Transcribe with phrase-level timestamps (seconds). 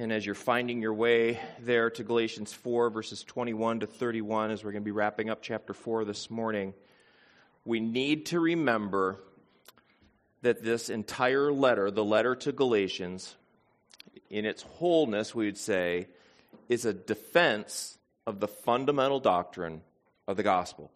[0.00, 4.62] And as you're finding your way there to Galatians 4, verses 21 to 31, as
[4.62, 6.72] we're going to be wrapping up chapter 4 this morning,
[7.64, 9.18] we need to remember
[10.42, 13.34] that this entire letter, the letter to Galatians,
[14.30, 16.06] in its wholeness, we would say,
[16.68, 19.80] is a defense of the fundamental doctrine
[20.28, 20.92] of the gospel.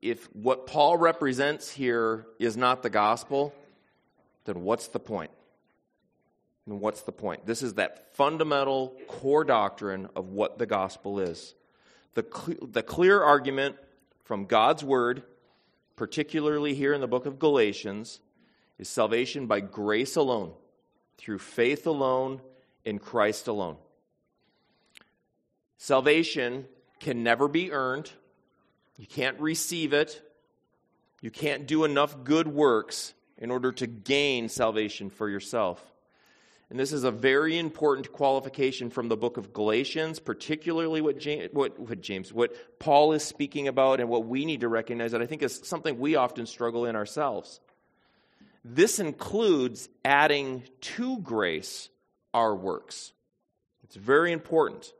[0.00, 3.52] If what Paul represents here is not the gospel,
[4.44, 5.32] then what's the point?
[6.66, 7.46] And what's the point?
[7.46, 11.54] This is that fundamental core doctrine of what the gospel is.
[12.14, 13.76] The, cl- the clear argument
[14.24, 15.22] from God's word,
[15.96, 18.20] particularly here in the book of Galatians,
[18.78, 20.52] is salvation by grace alone,
[21.18, 22.40] through faith alone,
[22.84, 23.76] in Christ alone.
[25.78, 26.66] Salvation
[27.00, 28.10] can never be earned.
[28.96, 30.22] You can't receive it.
[31.20, 35.93] You can't do enough good works in order to gain salvation for yourself.
[36.74, 41.50] And this is a very important qualification from the book of Galatians, particularly what James,
[41.52, 45.22] what, what James, what Paul is speaking about, and what we need to recognize that
[45.22, 47.60] I think is something we often struggle in ourselves.
[48.64, 51.90] This includes adding to grace
[52.34, 53.12] our works.
[53.84, 54.92] It's very important.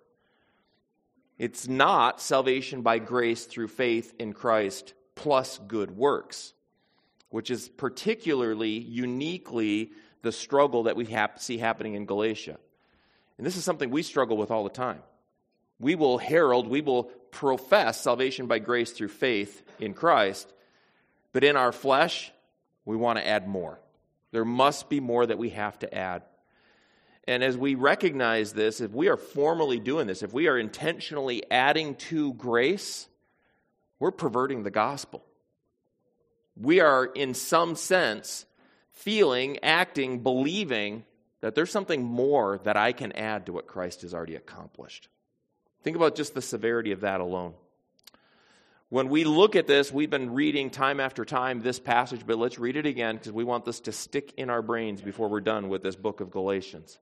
[1.39, 6.55] It's not salvation by grace through faith in Christ plus good works,
[7.31, 9.91] which is particularly, uniquely
[10.25, 12.59] the struggle that we hap- see happening in Galatia.
[13.39, 15.03] And this is something we struggle with all the time.
[15.79, 20.53] We will herald, we will profess salvation by grace through faith in Christ,
[21.33, 22.33] but in our flesh,
[22.85, 23.79] we want to add more.
[24.31, 26.23] There must be more that we have to add.
[27.27, 31.43] And as we recognize this, if we are formally doing this, if we are intentionally
[31.51, 33.09] adding to grace,
[33.99, 35.25] we're perverting the gospel.
[36.57, 38.47] We are, in some sense,
[38.95, 41.05] feeling, acting, believing
[41.41, 45.09] that there's something more that I can add to what Christ has already accomplished.
[45.83, 47.53] Think about just the severity of that alone.
[48.89, 52.59] When we look at this, we've been reading time after time this passage, but let's
[52.59, 55.69] read it again because we want this to stick in our brains before we're done
[55.69, 56.99] with this book of Galatians.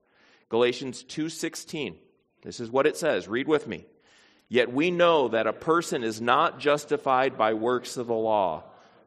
[0.48, 1.98] Galatians 2:16.
[2.42, 3.28] This is what it says.
[3.28, 3.84] Read with me.
[4.48, 8.64] Yet we know that a person is not justified by works of the law,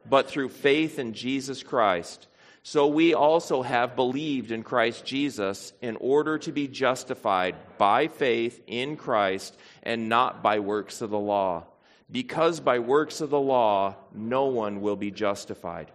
[0.08, 2.26] but through faith in Jesus Christ.
[2.68, 8.60] So we also have believed in Christ Jesus in order to be justified by faith
[8.66, 11.66] in Christ and not by works of the law.
[12.10, 15.92] Because by works of the law, no one will be justified.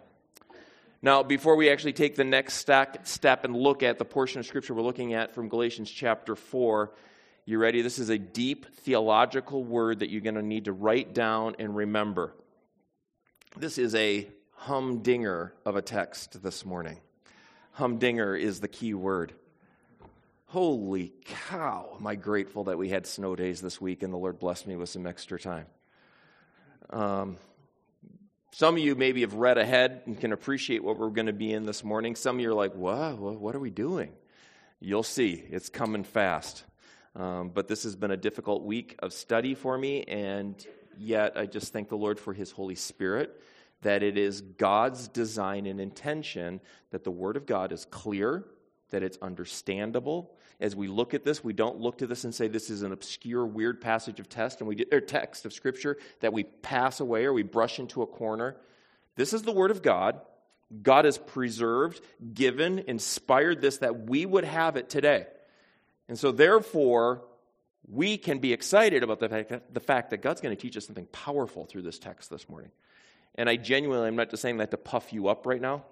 [1.02, 4.74] Now, before we actually take the next step and look at the portion of Scripture
[4.74, 6.90] we're looking at from Galatians chapter 4,
[7.44, 7.82] you ready?
[7.82, 11.76] This is a deep theological word that you're going to need to write down and
[11.76, 12.34] remember.
[13.58, 14.30] This is a
[14.62, 17.00] humdinger of a text this morning.
[17.72, 19.34] Humdinger is the key word.
[20.46, 24.38] Holy cow, am I grateful that we had snow days this week and the Lord
[24.38, 25.66] blessed me with some extra time.
[26.92, 27.38] Um,
[28.52, 31.52] some of you maybe have read ahead and can appreciate what we're going to be
[31.52, 32.16] in this morning.
[32.16, 33.18] Some of you are like, what?
[33.18, 34.12] What are we doing?
[34.80, 35.44] You'll see.
[35.50, 36.66] It's coming fast.
[37.16, 40.64] Um, but this has been a difficult week of study for me, and
[41.00, 43.42] yet I just thank the Lord for His Holy Spirit
[43.82, 46.62] that it is God's design and intention
[46.92, 48.46] that the Word of God is clear,
[48.92, 50.32] that it's understandable.
[50.60, 52.92] As we look at this, we don't look to this and say this is an
[52.92, 57.26] obscure, weird passage of text and we or text of Scripture that we pass away
[57.26, 58.58] or we brush into a corner.
[59.16, 60.22] This is the Word of God.
[60.84, 62.00] God has preserved,
[62.34, 65.26] given, inspired this that we would have it today.
[66.08, 67.24] And so, therefore,
[67.90, 70.78] we can be excited about the fact that, the fact that God's going to teach
[70.78, 72.72] us something powerful through this text this morning.
[73.36, 75.84] And I genuinely, I'm not just saying that to puff you up right now.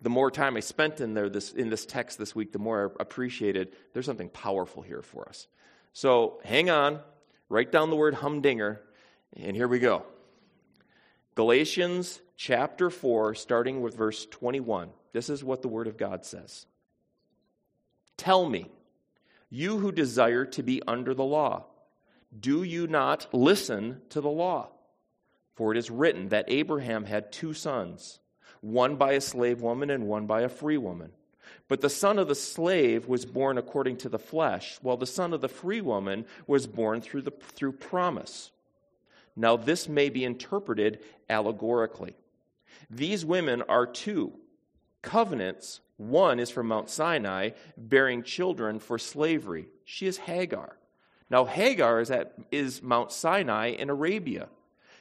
[0.00, 2.92] The more time I spent in there this, in this text this week, the more
[2.98, 5.46] I appreciated there's something powerful here for us.
[5.92, 7.00] So hang on,
[7.48, 8.80] write down the word humdinger,
[9.36, 10.04] and here we go.
[11.34, 14.90] Galatians chapter 4, starting with verse 21.
[15.12, 16.66] This is what the Word of God says
[18.16, 18.70] Tell me,
[19.48, 21.64] you who desire to be under the law,
[22.38, 24.68] do you not listen to the law?
[25.60, 28.18] For it is written that Abraham had two sons,
[28.62, 31.12] one by a slave woman and one by a free woman.
[31.68, 35.34] But the son of the slave was born according to the flesh, while the son
[35.34, 38.52] of the free woman was born through, the, through promise.
[39.36, 42.16] Now, this may be interpreted allegorically.
[42.88, 44.32] These women are two
[45.02, 45.80] covenants.
[45.98, 49.68] One is from Mount Sinai, bearing children for slavery.
[49.84, 50.78] She is Hagar.
[51.28, 54.48] Now, Hagar is at is Mount Sinai in Arabia.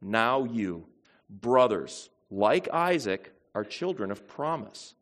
[0.00, 0.86] Now you,
[1.28, 4.94] brothers, like Isaac, are children of promise.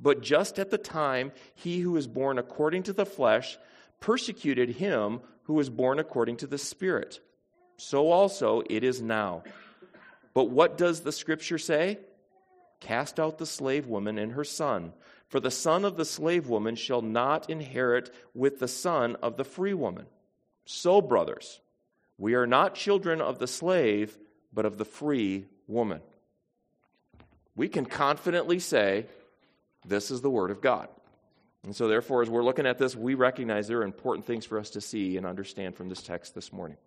[0.00, 3.58] But just at the time, he who is born according to the flesh
[4.00, 7.20] persecuted him who was born according to the Spirit.
[7.76, 9.42] So also it is now.
[10.34, 11.98] But what does the scripture say?
[12.80, 14.92] Cast out the slave woman and her son,
[15.28, 19.44] for the son of the slave woman shall not inherit with the son of the
[19.44, 20.06] free woman.
[20.66, 21.60] So, brothers,
[22.18, 24.18] we are not children of the slave,
[24.56, 26.00] but of the free woman.
[27.54, 29.06] We can confidently say,
[29.86, 30.88] This is the word of God.
[31.62, 34.58] And so, therefore, as we're looking at this, we recognize there are important things for
[34.58, 36.78] us to see and understand from this text this morning.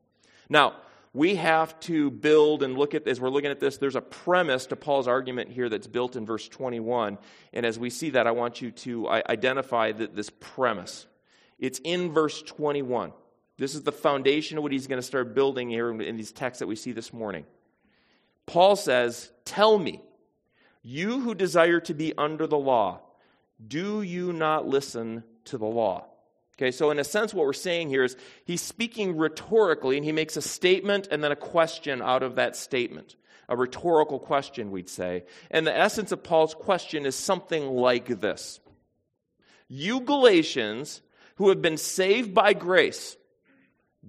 [0.49, 0.73] Now,
[1.13, 4.67] we have to build and look at, as we're looking at this, there's a premise
[4.67, 7.17] to Paul's argument here that's built in verse 21.
[7.53, 11.07] And as we see that, I want you to identify this premise.
[11.57, 13.11] It's in verse 21.
[13.57, 16.59] This is the foundation of what he's going to start building here in these texts
[16.59, 17.45] that we see this morning.
[18.49, 20.01] Paul says, Tell me,
[20.81, 23.01] you who desire to be under the law,
[23.65, 26.07] do you not listen to the law?
[26.57, 30.11] Okay, so in a sense, what we're saying here is he's speaking rhetorically, and he
[30.11, 33.15] makes a statement and then a question out of that statement.
[33.49, 35.25] A rhetorical question, we'd say.
[35.51, 38.59] And the essence of Paul's question is something like this
[39.67, 41.03] You Galatians,
[41.35, 43.15] who have been saved by grace,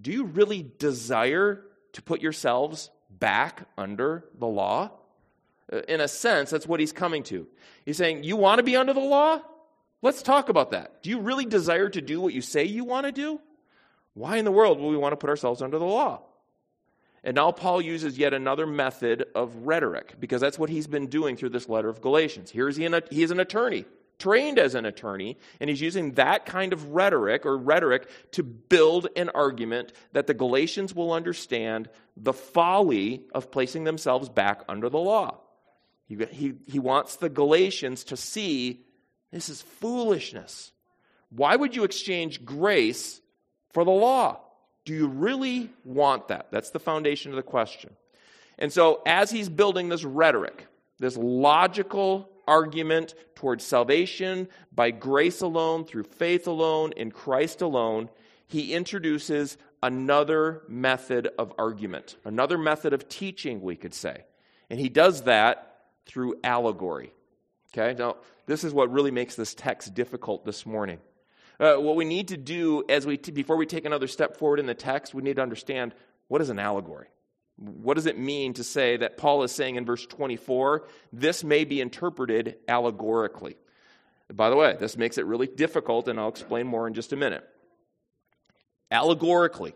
[0.00, 1.62] do you really desire
[1.93, 4.90] to put yourselves back under the law?
[5.72, 7.46] Uh, in a sense, that's what he's coming to.
[7.84, 9.40] He's saying, You want to be under the law?
[10.02, 11.02] Let's talk about that.
[11.02, 13.40] Do you really desire to do what you say you want to do?
[14.14, 16.22] Why in the world would we want to put ourselves under the law?
[17.22, 21.36] And now Paul uses yet another method of rhetoric because that's what he's been doing
[21.36, 22.50] through this letter of Galatians.
[22.50, 23.84] Here is he, an, he is an attorney,
[24.20, 29.08] trained as an attorney, and he's using that kind of rhetoric or rhetoric to build
[29.17, 34.99] an argument that the Galatians will understand the folly of placing themselves back under the
[34.99, 35.40] law.
[36.06, 38.84] He, he, he wants the Galatians to see
[39.32, 40.72] this is foolishness.
[41.31, 43.20] Why would you exchange grace
[43.72, 44.40] for the law?
[44.84, 46.49] Do you really want that?
[46.50, 47.94] That's the foundation of the question.
[48.58, 50.67] And so, as he's building this rhetoric,
[50.99, 58.11] this logical argument towards salvation by grace alone, through faith alone, in Christ alone,
[58.49, 64.25] he introduces another method of argument, another method of teaching, we could say.
[64.69, 67.12] And he does that through allegory.
[67.73, 68.17] Okay, now
[68.47, 70.99] this is what really makes this text difficult this morning.
[71.61, 74.58] Uh, what we need to do as we t- before we take another step forward
[74.58, 75.94] in the text, we need to understand
[76.26, 77.06] what is an allegory.
[77.60, 81.64] What does it mean to say that Paul is saying in verse 24, this may
[81.64, 83.56] be interpreted allegorically?
[84.32, 87.16] By the way, this makes it really difficult, and I'll explain more in just a
[87.16, 87.46] minute.
[88.90, 89.74] Allegorically,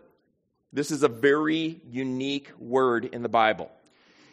[0.73, 3.71] this is a very unique word in the Bible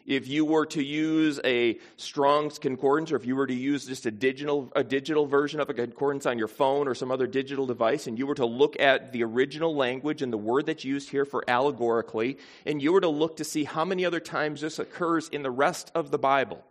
[0.07, 4.07] if you were to use a Strong's concordance, or if you were to use just
[4.07, 7.67] a digital, a digital version of a concordance on your phone or some other digital
[7.67, 11.11] device, and you were to look at the original language and the word that's used
[11.11, 14.79] here for allegorically, and you were to look to see how many other times this
[14.79, 16.65] occurs in the rest of the Bible,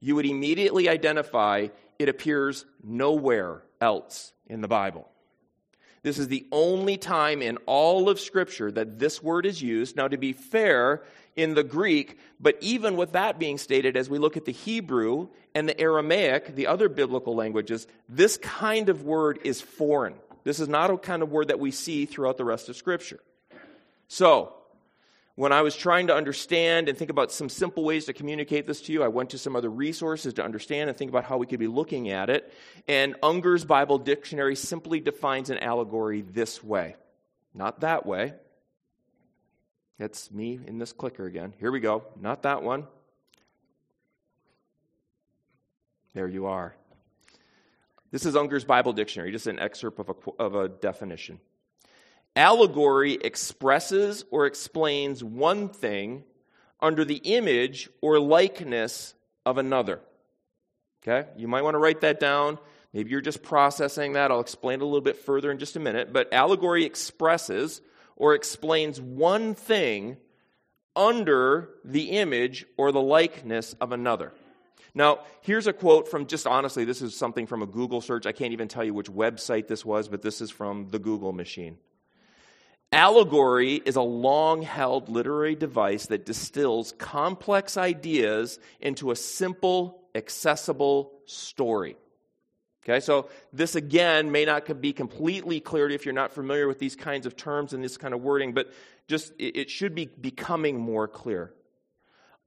[0.00, 5.08] you would immediately identify it appears nowhere else in the Bible.
[6.02, 9.96] This is the only time in all of Scripture that this word is used.
[9.96, 11.02] Now, to be fair,
[11.40, 15.28] in the Greek, but even with that being stated, as we look at the Hebrew
[15.54, 20.14] and the Aramaic, the other biblical languages, this kind of word is foreign.
[20.44, 23.20] This is not a kind of word that we see throughout the rest of Scripture.
[24.08, 24.54] So,
[25.36, 28.82] when I was trying to understand and think about some simple ways to communicate this
[28.82, 31.46] to you, I went to some other resources to understand and think about how we
[31.46, 32.52] could be looking at it.
[32.86, 36.96] And Unger's Bible Dictionary simply defines an allegory this way,
[37.54, 38.34] not that way.
[40.00, 41.52] That's me in this clicker again.
[41.60, 42.04] Here we go.
[42.18, 42.86] Not that one.
[46.14, 46.74] There you are.
[48.10, 51.38] This is Unger's Bible Dictionary, just an excerpt of a, of a definition.
[52.34, 56.24] Allegory expresses or explains one thing
[56.80, 59.12] under the image or likeness
[59.44, 60.00] of another.
[61.02, 61.28] Okay?
[61.36, 62.58] You might want to write that down.
[62.94, 64.30] Maybe you're just processing that.
[64.30, 66.10] I'll explain it a little bit further in just a minute.
[66.10, 67.82] But allegory expresses
[68.20, 70.18] or explains one thing
[70.94, 74.30] under the image or the likeness of another.
[74.94, 78.26] Now, here's a quote from just honestly, this is something from a Google search.
[78.26, 81.32] I can't even tell you which website this was, but this is from the Google
[81.32, 81.78] machine.
[82.92, 91.12] Allegory is a long held literary device that distills complex ideas into a simple, accessible
[91.24, 91.96] story.
[92.82, 96.96] Okay, so this again may not be completely clear if you're not familiar with these
[96.96, 98.72] kinds of terms and this kind of wording, but
[99.06, 101.52] just it should be becoming more clear.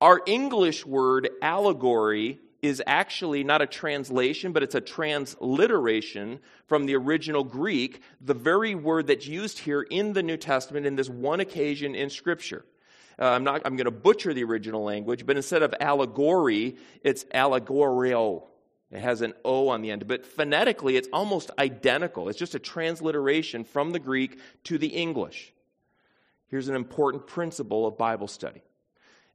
[0.02, 6.96] Our English word allegory is actually not a translation, but it's a transliteration from the
[6.96, 11.42] original Greek, the very word that's used here in the New Testament in this one
[11.42, 12.66] occasion in Scripture.
[13.20, 13.62] Uh, I'm not.
[13.66, 18.48] I'm going to butcher the original language, but instead of allegory, it's allegorio.
[18.94, 22.30] It has an O on the end, but phonetically, it's almost identical.
[22.30, 25.52] It's just a transliteration from the Greek to the English.
[26.48, 28.62] Here's an important principle of Bible study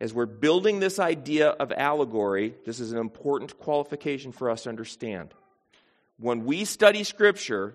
[0.01, 4.69] as we're building this idea of allegory, this is an important qualification for us to
[4.69, 5.35] understand.
[6.19, 7.75] When we study Scripture,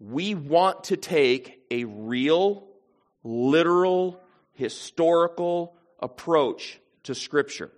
[0.00, 2.66] we want to take a real,
[3.22, 4.20] literal,
[4.54, 7.70] historical approach to Scripture.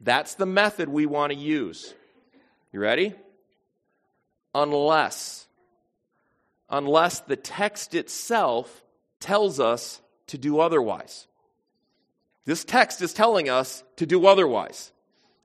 [0.00, 1.94] That's the method we want to use.
[2.72, 3.14] You ready?
[4.54, 5.46] Unless,
[6.70, 8.82] unless the text itself
[9.20, 11.26] tells us to do otherwise.
[12.44, 14.90] This text is telling us to do otherwise,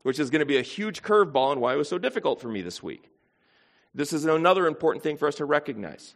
[0.04, 2.48] which is going to be a huge curveball and why it was so difficult for
[2.48, 3.10] me this week.
[3.94, 6.16] This is another important thing for us to recognize.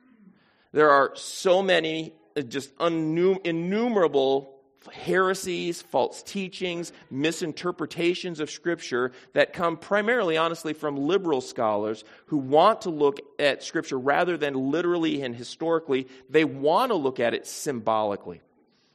[0.72, 9.78] There are so many, uh, just innumerable heresies, false teachings, misinterpretations of Scripture that come
[9.78, 15.36] primarily, honestly, from liberal scholars who want to look at Scripture rather than literally and
[15.36, 16.08] historically.
[16.30, 18.42] They want to look at it symbolically.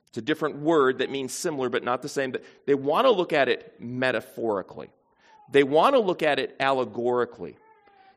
[0.08, 2.32] It's a different word that means similar but not the same.
[2.32, 4.88] But they want to look at it metaphorically.
[5.52, 7.56] They want to look at it allegorically.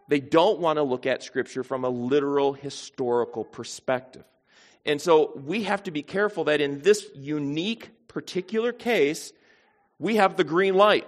[0.08, 4.24] They don't want to look at Scripture from a literal historical perspective.
[4.86, 9.34] And so we have to be careful that in this unique particular case,
[10.00, 11.08] we have the green light.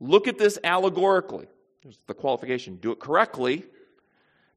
[0.00, 1.46] Look at this allegorically.
[1.82, 3.64] There's the qualification do it correctly,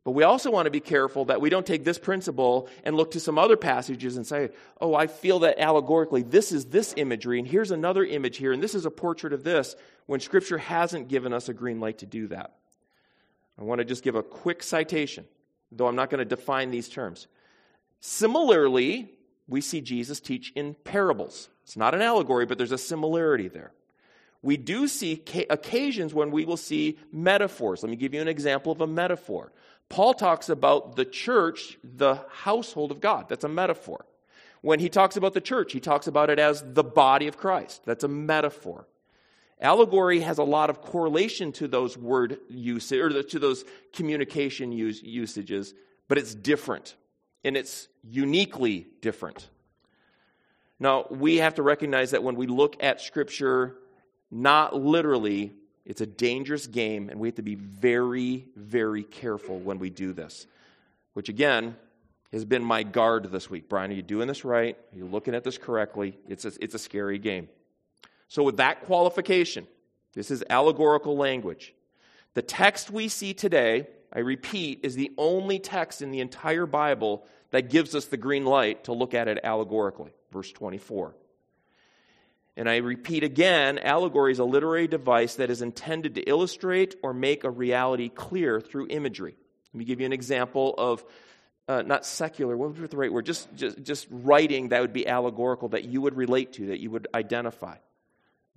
[0.04, 3.12] but we also want to be careful that we don't take this principle and look
[3.12, 4.50] to some other passages and say,
[4.82, 8.64] oh, I feel that allegorically this is this imagery, and here's another image here, and
[8.64, 9.76] this is a portrait of this,
[10.08, 12.56] when Scripture hasn't given us a green light to do that.
[13.60, 15.26] I want to just give a quick citation,
[15.72, 17.28] though I'm not going to define these terms.
[18.00, 19.12] Similarly,
[19.48, 21.50] we see Jesus teach in parables.
[21.64, 23.72] It's not an allegory, but there's a similarity there.
[24.42, 27.84] We do see occasions when we will see metaphors.
[27.84, 29.52] Let me give you an example of a metaphor.
[29.90, 33.28] Paul talks about the church, the household of God.
[33.28, 34.06] That's a metaphor.
[34.62, 37.86] When he talks about the church, he talks about it as the body of Christ.
[37.86, 38.88] That's a metaphor.
[39.60, 45.04] Allegory has a lot of correlation to those word usage or to those communication use,
[45.04, 45.74] usages,
[46.08, 46.96] but it's different
[47.44, 49.50] and it's uniquely different.
[50.80, 53.76] Now, we have to recognize that when we look at Scripture,
[54.32, 55.54] not literally,
[55.86, 60.14] it's a dangerous game, and we have to be very, very careful when we do
[60.14, 60.48] this.
[61.14, 61.76] Which, again,
[62.32, 63.68] has been my guard this week.
[63.68, 64.78] Brian, are you doing this right?
[64.94, 66.18] Are you looking at this correctly?
[66.28, 67.50] It's a, it's a scary game.
[68.28, 69.68] So, with that qualification,
[70.14, 71.74] this is allegorical language.
[72.36, 77.26] The text we see today, I repeat, is the only text in the entire Bible
[77.52, 80.12] that gives us the green light to look at it allegorically.
[80.32, 81.16] Verse 24.
[82.58, 87.14] And I repeat again allegory is a literary device that is intended to illustrate or
[87.14, 89.36] make a reality clear through imagery.
[89.74, 91.06] Let me give you an example of
[91.70, 93.28] uh, not secular, what would be the right word?
[93.28, 96.90] Just, just, just writing that would be allegorical, that you would relate to, that you
[96.90, 97.78] would identify.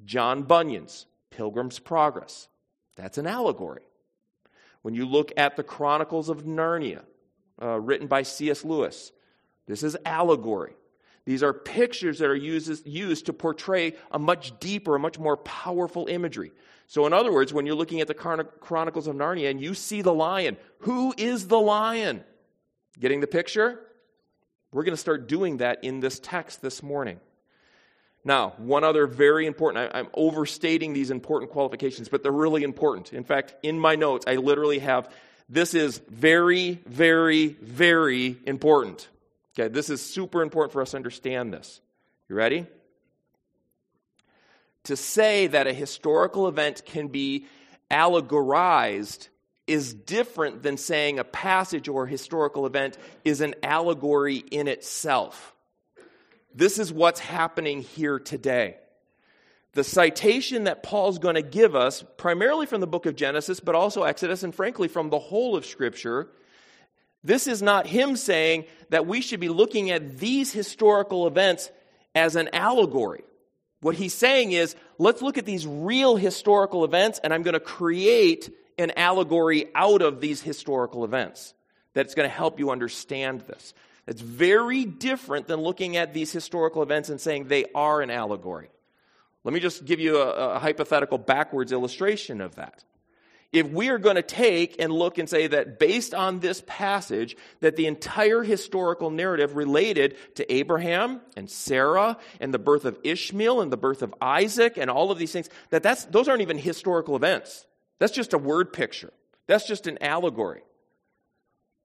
[0.04, 2.48] John Bunyan's Pilgrim's Progress.
[2.96, 3.82] That's an allegory.
[4.82, 7.02] When you look at the Chronicles of Narnia,
[7.60, 8.64] uh, written by C.S.
[8.64, 9.12] Lewis,
[9.66, 10.74] this is allegory.
[11.24, 15.36] These are pictures that are used, used to portray a much deeper, a much more
[15.36, 16.50] powerful imagery.
[16.88, 20.02] So, in other words, when you're looking at the Chronicles of Narnia and you see
[20.02, 22.24] the lion, who is the lion?
[22.98, 23.80] Getting the picture?
[24.72, 27.20] We're going to start doing that in this text this morning.
[28.24, 33.12] Now, one other very important, I, am overstating these important qualifications, but they're really important.
[33.12, 35.12] In fact, in my notes, I literally have
[35.48, 39.08] this is very, very, very important.
[39.54, 41.80] Okay, this is super important for us to understand this.
[42.28, 42.66] You ready?
[44.84, 47.46] To say that a historical event can be
[47.90, 49.28] allegorized
[49.66, 55.54] is different than saying a passage or historical event is an allegory in itself.
[56.54, 58.76] This is what's happening here today.
[59.74, 63.74] The citation that Paul's going to give us, primarily from the book of Genesis, but
[63.74, 66.28] also Exodus, and frankly from the whole of Scripture,
[67.24, 71.70] this is not him saying that we should be looking at these historical events
[72.14, 73.24] as an allegory.
[73.80, 77.60] What he's saying is, let's look at these real historical events, and I'm going to
[77.60, 81.54] create an allegory out of these historical events
[81.94, 83.72] that's going to help you understand this.
[84.06, 88.68] It's very different than looking at these historical events and saying they are an allegory.
[89.44, 92.84] Let me just give you a, a hypothetical backwards illustration of that.
[93.52, 97.36] If we are going to take and look and say that based on this passage
[97.60, 103.60] that the entire historical narrative related to abraham and sarah and the birth of ishmael
[103.60, 106.56] and the birth of isaac and all of these things that that's, those aren't even
[106.56, 107.66] historical events.
[107.98, 109.12] That's just a word picture.
[109.46, 110.62] That's just an allegory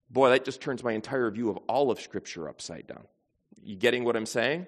[0.10, 3.04] boy that just turns my entire view of all of scripture upside down
[3.64, 4.66] you getting what i'm saying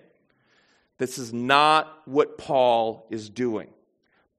[0.98, 3.70] this is not what paul is doing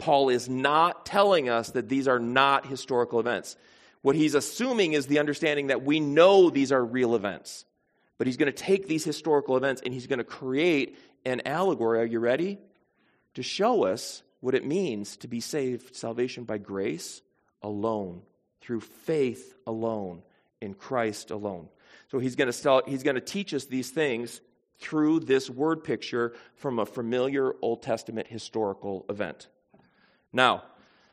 [0.01, 3.57] Paul is not telling us that these are not historical events.
[4.03, 7.67] What he's assuming is the understanding that we know these are real events.
[8.19, 12.01] But he's going to take these historical events and he's going to create an allegory.
[12.01, 12.59] Are you ready?
[13.35, 17.21] To show us what it means to be saved, salvation by grace
[17.63, 18.23] alone,
[18.63, 20.23] through faith alone,
[20.61, 21.69] in Christ alone.
[22.11, 24.41] So he's going to, start, he's going to teach us these things
[24.79, 29.49] through this word picture from a familiar Old Testament historical event.
[30.33, 30.65] Now,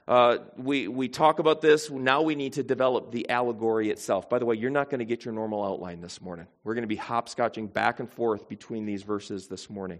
[0.07, 1.91] uh, we, we talk about this.
[1.91, 4.29] Now we need to develop the allegory itself.
[4.29, 6.47] By the way, you're not going to get your normal outline this morning.
[6.63, 9.99] We're going to be hopscotching back and forth between these verses this morning.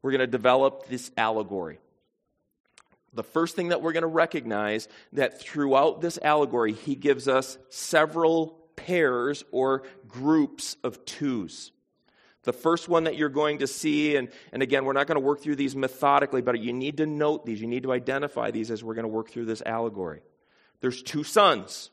[0.00, 1.78] We're going to develop this allegory.
[3.14, 7.58] The first thing that we're going to recognize that throughout this allegory, he gives us
[7.68, 11.72] several pairs or groups of twos.
[12.44, 15.24] The first one that you're going to see, and, and again, we're not going to
[15.24, 17.60] work through these methodically, but you need to note these.
[17.60, 20.22] You need to identify these as we're going to work through this allegory.
[20.80, 21.90] There's two sons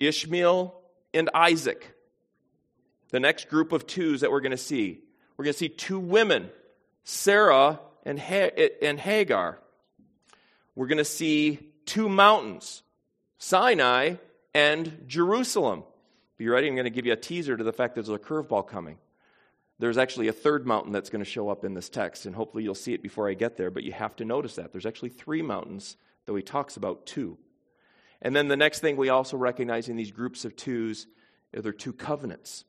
[0.00, 0.74] Ishmael
[1.12, 1.94] and Isaac.
[3.10, 5.00] The next group of twos that we're going to see,
[5.36, 6.50] we're going to see two women,
[7.04, 9.58] Sarah and, and Hagar.
[10.74, 12.82] We're going to see two mountains,
[13.38, 14.16] Sinai
[14.54, 15.84] and Jerusalem.
[16.38, 18.22] Be ready, I'm going to give you a teaser to the fact that there's a
[18.22, 18.98] curveball coming.
[19.78, 22.64] There's actually a third mountain that's going to show up in this text, and hopefully
[22.64, 24.72] you'll see it before I get there, but you have to notice that.
[24.72, 27.38] There's actually three mountains, though he talks about two.
[28.22, 31.06] And then the next thing we also recognize in these groups of twos
[31.56, 32.64] are there two covenants.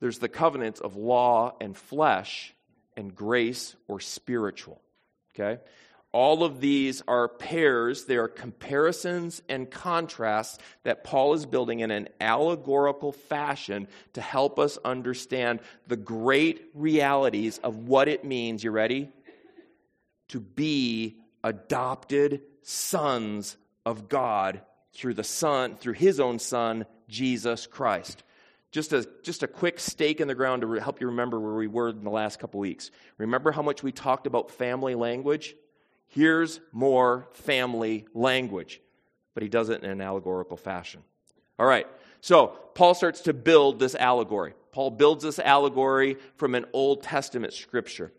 [0.00, 2.54] There's the covenant of law and flesh,
[2.98, 4.80] and grace or spiritual.
[5.34, 5.62] Okay?
[6.12, 11.90] All of these are pairs, they are comparisons and contrasts that Paul is building in
[11.90, 18.70] an allegorical fashion to help us understand the great realities of what it means, you
[18.70, 19.10] ready?
[20.28, 24.62] To be adopted sons of God
[24.94, 28.22] through the Son, through his own Son, Jesus Christ.
[28.70, 31.66] Just a, just a quick stake in the ground to help you remember where we
[31.66, 32.90] were in the last couple weeks.
[33.18, 35.54] Remember how much we talked about family language?
[36.08, 38.80] Here's more family language,
[39.34, 41.02] but he does it in an allegorical fashion.
[41.58, 41.86] All right,
[42.20, 44.54] so Paul starts to build this allegory.
[44.72, 48.12] Paul builds this allegory from an Old Testament scripture.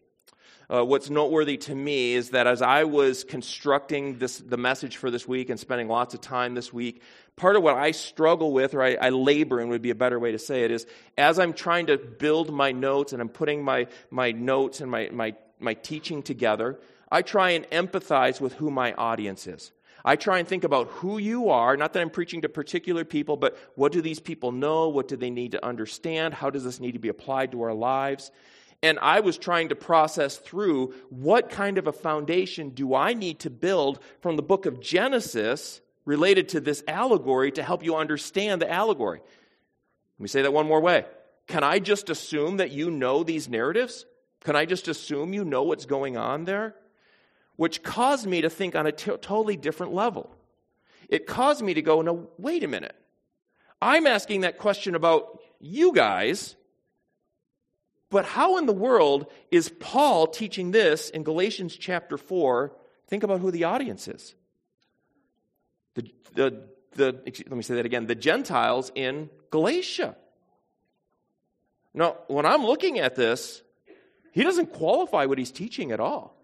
[0.71, 5.09] Uh, what's noteworthy to me is that as I was constructing this, the message for
[5.09, 7.01] this week and spending lots of time this week,
[7.35, 10.19] part of what I struggle with, or I, I labor in would be a better
[10.19, 10.85] way to say it, is
[11.17, 15.09] as I'm trying to build my notes and I'm putting my, my notes and my,
[15.11, 16.79] my, my teaching together,
[17.11, 19.71] I try and empathize with who my audience is.
[20.05, 23.35] I try and think about who you are, not that I'm preaching to particular people,
[23.35, 24.87] but what do these people know?
[24.89, 26.33] What do they need to understand?
[26.33, 28.31] How does this need to be applied to our lives?
[28.81, 33.39] And I was trying to process through what kind of a foundation do I need
[33.39, 38.61] to build from the book of Genesis related to this allegory to help you understand
[38.61, 39.19] the allegory.
[39.19, 41.05] Let me say that one more way.
[41.47, 44.05] Can I just assume that you know these narratives?
[44.45, 46.75] Can I just assume you know what's going on there?
[47.59, 50.33] Which caused me to think on a t- totally different level.
[51.09, 52.95] It caused me to go, no, wait a minute.
[53.81, 56.55] I'm asking that question about you guys,
[58.09, 62.71] but how in the world is Paul teaching this in Galatians chapter 4?
[63.09, 64.35] Think about who the audience is.
[65.95, 70.15] The, the, the, let me say that again the Gentiles in Galatia.
[71.93, 73.61] Now, when I'm looking at this,
[74.31, 76.38] he doesn't qualify what he's teaching at all.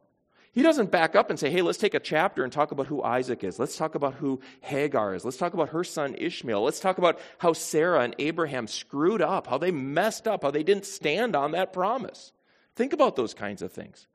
[0.55, 3.03] He doesn't back up and say, hey, let's take a chapter and talk about who
[3.03, 3.59] Isaac is.
[3.59, 5.25] Let's talk about who Hagar is.
[5.25, 6.63] Let's talk about her son Ishmael.
[6.63, 10.63] Let's talk about how Sarah and Abraham screwed up, how they messed up, how they
[10.63, 12.31] didn't stand on that promise.
[12.77, 14.07] Think about those kinds of things.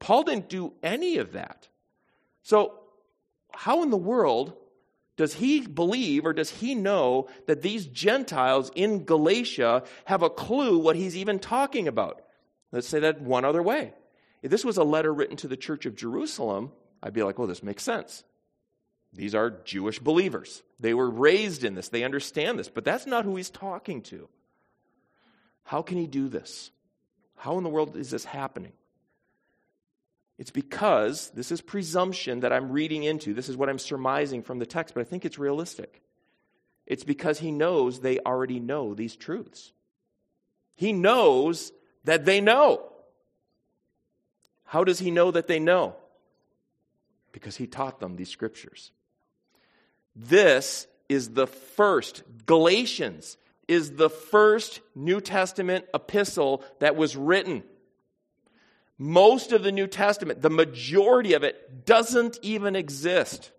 [0.00, 1.68] Paul didn't do any of that.
[2.42, 2.80] So,
[3.52, 4.56] how in the world
[5.16, 10.78] Does he believe or does he know that these Gentiles in Galatia have a clue
[10.78, 12.22] what he's even talking about?
[12.72, 13.92] Let's say that one other way.
[14.42, 17.48] If this was a letter written to the church of Jerusalem, I'd be like, well,
[17.48, 18.24] this makes sense.
[19.12, 20.62] These are Jewish believers.
[20.80, 24.28] They were raised in this, they understand this, but that's not who he's talking to.
[25.64, 26.70] How can he do this?
[27.36, 28.72] How in the world is this happening?
[30.38, 33.34] It's because this is presumption that I'm reading into.
[33.34, 36.02] This is what I'm surmising from the text, but I think it's realistic.
[36.86, 39.72] It's because he knows they already know these truths.
[40.74, 41.72] He knows
[42.04, 42.91] that they know.
[44.72, 45.96] How does he know that they know?
[47.30, 48.90] Because he taught them these scriptures.
[50.16, 53.36] This is the first, Galatians
[53.68, 57.64] is the first New Testament epistle that was written.
[58.96, 63.50] Most of the New Testament, the majority of it, doesn't even exist.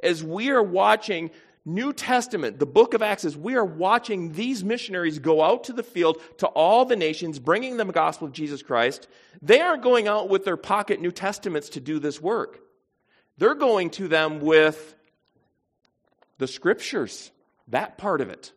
[0.00, 1.30] As we are watching
[1.64, 5.72] New Testament, the book of Acts, as we are watching these missionaries go out to
[5.72, 9.06] the field to all the nations, bringing them the gospel of Jesus Christ,
[9.42, 12.60] they aren't going out with their pocket New Testaments to do this work.
[13.36, 14.94] They're going to them with
[16.38, 17.30] the scriptures,
[17.68, 18.52] that part of it.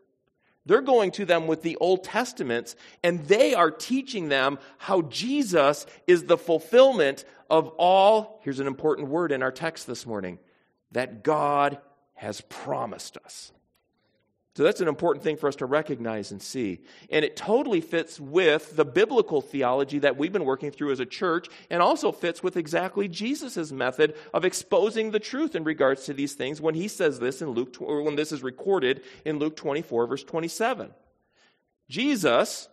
[0.65, 5.87] They're going to them with the Old Testaments, and they are teaching them how Jesus
[6.05, 10.39] is the fulfillment of all, here's an important word in our text this morning,
[10.91, 11.79] that God
[12.21, 13.51] has promised us.
[14.55, 16.81] So that's an important thing for us to recognize and see.
[17.09, 21.05] And it totally fits with the biblical theology that we've been working through as a
[21.05, 26.13] church and also fits with exactly Jesus' method of exposing the truth in regards to
[26.13, 29.55] these things when he says this in Luke, or when this is recorded in Luke
[29.55, 30.93] 24, verse 27.
[31.89, 32.69] Jesus,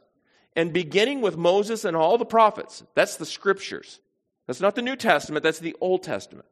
[0.54, 3.98] and beginning with Moses and all the prophets, that's the scriptures.
[4.46, 6.48] That's not the New Testament, that's the Old Testament.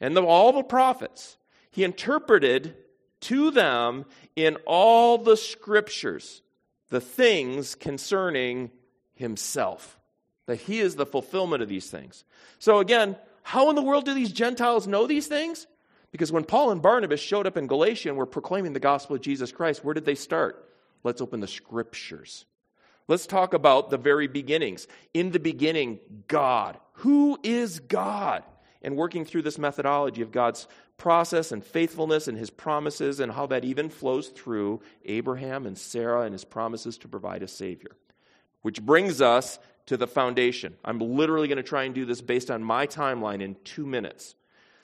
[0.00, 1.38] And the, all the prophets,
[1.70, 2.76] he interpreted
[3.20, 6.42] to them in all the scriptures
[6.88, 8.70] the things concerning
[9.14, 9.98] himself.
[10.46, 12.24] That he is the fulfillment of these things.
[12.58, 15.66] So, again, how in the world do these Gentiles know these things?
[16.10, 19.22] Because when Paul and Barnabas showed up in Galatia and were proclaiming the gospel of
[19.22, 20.68] Jesus Christ, where did they start?
[21.04, 22.44] Let's open the scriptures.
[23.06, 24.88] Let's talk about the very beginnings.
[25.14, 26.78] In the beginning, God.
[26.94, 28.42] Who is God?
[28.82, 30.66] And working through this methodology of God's
[30.96, 36.22] process and faithfulness and his promises and how that even flows through Abraham and Sarah
[36.22, 37.96] and his promises to provide a Savior.
[38.62, 40.76] Which brings us to the foundation.
[40.84, 44.34] I'm literally going to try and do this based on my timeline in two minutes.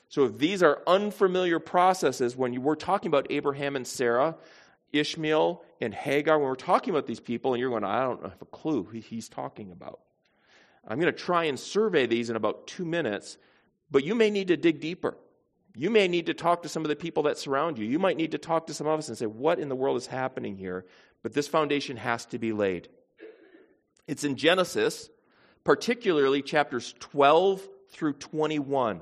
[0.09, 4.37] So, if these are unfamiliar processes, when you, we're talking about Abraham and Sarah,
[4.93, 8.41] Ishmael and Hagar, when we're talking about these people, and you're going, I don't have
[8.41, 10.01] a clue who he's talking about.
[10.87, 13.39] I'm going to try and survey these in about two minutes,
[13.91, 15.17] but you may need to dig deeper.
[15.75, 17.85] You may need to talk to some of the people that surround you.
[17.85, 19.97] You might need to talk to some of us and say, What in the world
[19.99, 20.87] is happening here?
[21.23, 22.89] But this foundation has to be laid.
[24.07, 25.11] It's in Genesis,
[25.65, 29.01] particularly chapters 12 through 21,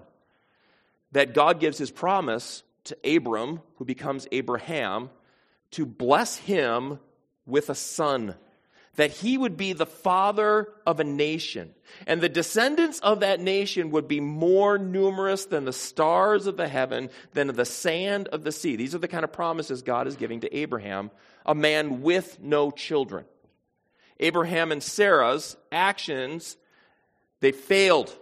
[1.12, 5.10] that God gives his promise to Abram, who becomes Abraham,
[5.72, 6.98] to bless him
[7.46, 8.34] with a son
[8.96, 11.74] that he would be the father of a nation.
[12.06, 16.68] And the descendants of that nation would be more numerous than the stars of the
[16.68, 18.76] heaven, than the sand of the sea.
[18.76, 21.10] These are the kind of promises God is giving to Abraham,
[21.44, 23.24] a man with no children.
[24.20, 26.56] Abraham and Sarah's actions,
[27.40, 28.16] they failed.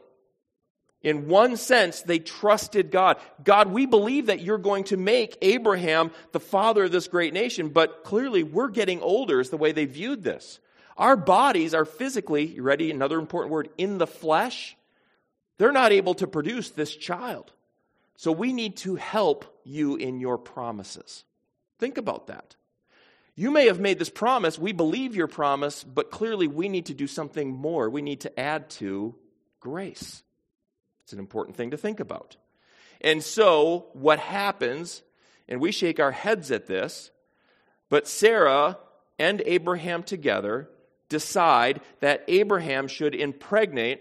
[1.03, 3.19] In one sense, they trusted God.
[3.43, 7.71] God, we believe that you're going to make Abraham the father of this great nation,
[7.71, 10.61] but clearly we're getting older, is the way they viewed this.
[10.97, 12.91] Our bodies are physically, you ready?
[12.91, 14.77] Another important word, in the flesh.
[15.59, 17.53] They're not able to produce this child.
[18.17, 21.25] So we need to help you in your promises.
[21.79, 22.57] Think about that.
[23.35, 26.95] You may have made this promise, we believe your promise, but clearly we need to
[26.95, 27.89] do something more.
[27.89, 29.15] We need to add to
[29.61, 30.23] grace.
[31.05, 32.37] It's an important thing to think about.
[33.01, 35.03] And so, what happens,
[35.49, 37.11] and we shake our heads at this,
[37.89, 38.79] but Sarah
[39.19, 40.69] and Abraham together
[41.13, 44.01] decide that Abraham should impregnate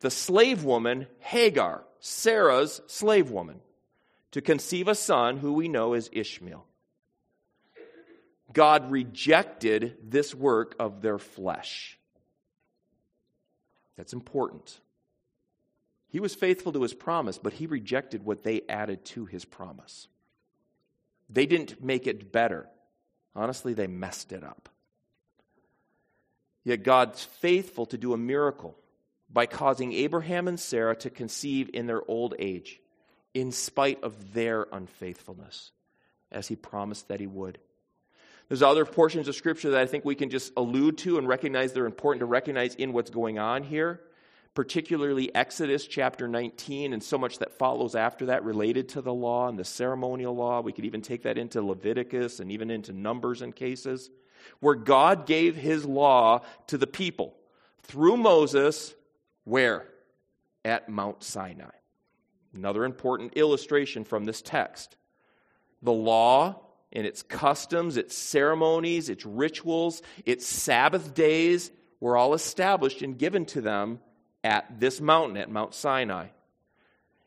[0.00, 3.60] the slave woman Hagar, Sarah's slave woman,
[4.32, 6.66] to conceive a son who we know as Ishmael.
[8.52, 11.98] God rejected this work of their flesh.
[13.96, 14.80] That's important.
[16.08, 20.08] He was faithful to his promise, but he rejected what they added to his promise.
[21.30, 22.68] They didn't make it better.
[23.34, 24.68] Honestly, they messed it up.
[26.64, 28.76] Yet God's faithful to do a miracle
[29.32, 32.80] by causing Abraham and Sarah to conceive in their old age,
[33.32, 35.70] in spite of their unfaithfulness.
[36.32, 37.58] as he promised that he would.
[38.48, 41.72] There's other portions of Scripture that I think we can just allude to and recognize
[41.72, 44.00] they're important to recognize in what's going on here,
[44.54, 49.48] particularly Exodus chapter 19 and so much that follows after that related to the law
[49.48, 50.60] and the ceremonial law.
[50.60, 54.10] We could even take that into Leviticus and even into Numbers in cases
[54.60, 57.34] where God gave his law to the people
[57.82, 58.94] through Moses,
[59.44, 59.86] where?
[60.64, 61.70] At Mount Sinai.
[62.54, 64.96] Another important illustration from this text.
[65.82, 66.60] The law
[66.92, 73.46] and its customs, its ceremonies, its rituals, its Sabbath days were all established and given
[73.46, 74.00] to them
[74.42, 76.28] at this mountain, at Mount Sinai.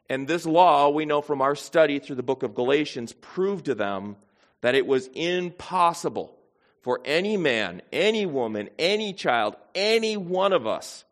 [0.10, 3.76] And this law, we know from our study through the book of Galatians, proved to
[3.76, 4.18] them
[4.62, 6.38] that it was impossible
[6.84, 11.06] for any man, any woman, any child, any one of us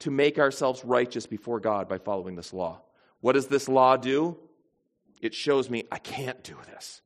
[0.00, 2.82] to make ourselves righteous before God by following this law.
[3.20, 4.36] What does this law do?
[5.22, 7.00] It shows me I can't do this.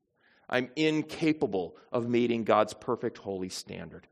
[0.48, 4.08] I'm incapable of meeting God's perfect holy standard.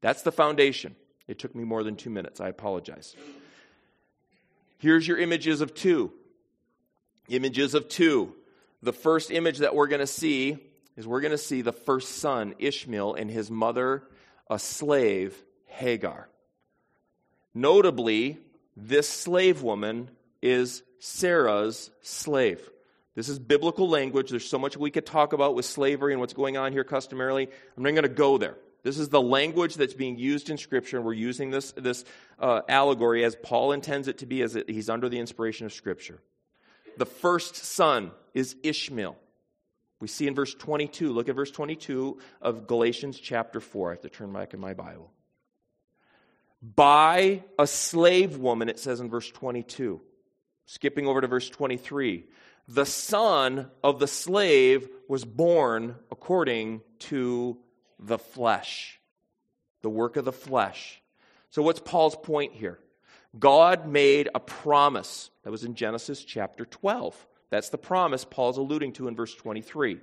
[0.00, 0.96] That's the foundation.
[1.28, 2.40] It took me more than two minutes.
[2.40, 3.14] I apologize.
[4.78, 6.10] Here's your images of two.
[7.28, 8.34] Images of two.
[8.82, 10.58] The first image that we're going to see
[10.96, 14.04] is we're going to see the first son, Ishmael, and his mother,
[14.48, 16.28] a slave, Hagar.
[17.52, 18.38] Notably,
[18.76, 20.10] this slave woman
[20.42, 22.60] is Sarah's slave.
[23.14, 24.30] This is biblical language.
[24.30, 27.48] There's so much we could talk about with slavery and what's going on here customarily.
[27.76, 28.56] I'm not going to go there.
[28.82, 32.04] This is the language that's being used in Scripture, and we're using this, this
[32.38, 35.72] uh, allegory as Paul intends it to be, as it, he's under the inspiration of
[35.72, 36.20] Scripture.
[36.98, 39.16] The first son is Ishmael.
[40.04, 43.88] We see in verse 22, look at verse 22 of Galatians chapter 4.
[43.88, 45.10] I have to turn back in my Bible.
[46.60, 50.02] By a slave woman, it says in verse 22.
[50.66, 52.26] Skipping over to verse 23
[52.68, 57.56] the son of the slave was born according to
[57.98, 59.00] the flesh,
[59.80, 61.00] the work of the flesh.
[61.48, 62.78] So, what's Paul's point here?
[63.38, 65.30] God made a promise.
[65.44, 67.26] That was in Genesis chapter 12.
[67.50, 70.00] That's the promise Paul's alluding to in verse 23.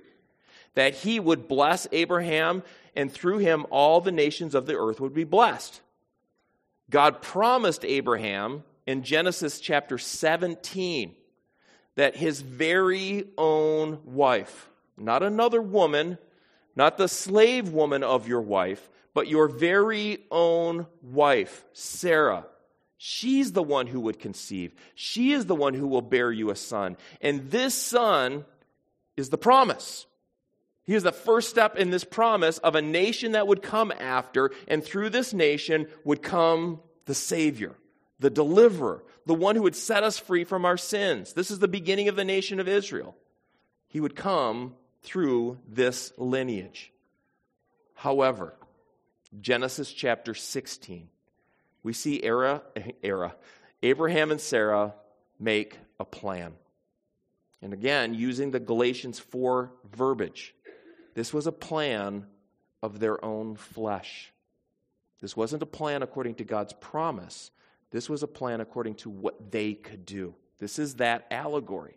[0.74, 2.62] That he would bless Abraham,
[2.96, 5.80] and through him all the nations of the earth would be blessed.
[6.88, 11.14] God promised Abraham in Genesis chapter 17
[11.94, 16.18] that his very own wife, not another woman,
[16.74, 22.46] not the slave woman of your wife, but your very own wife, Sarah,
[23.04, 24.72] she's the one who would conceive.
[24.94, 26.96] She is the one who will bear you a son.
[27.20, 28.44] And this son
[29.16, 30.06] is the promise.
[30.84, 34.52] He is the first step in this promise of a nation that would come after,
[34.68, 37.74] and through this nation would come the Savior
[38.20, 41.32] the deliverer, the one who would set us free from our sins.
[41.32, 43.16] This is the beginning of the nation of Israel.
[43.88, 46.92] He would come through this lineage.
[47.94, 48.54] However,
[49.40, 51.08] Genesis chapter 16,
[51.82, 53.34] we see era, eh, era,
[53.82, 54.94] Abraham and Sarah
[55.38, 56.54] make a plan.
[57.60, 60.54] And again, using the Galatians 4 verbiage,
[61.14, 62.26] this was a plan
[62.82, 64.32] of their own flesh.
[65.20, 67.50] This wasn't a plan according to God's promise.
[67.92, 70.34] This was a plan according to what they could do.
[70.58, 71.96] This is that allegory.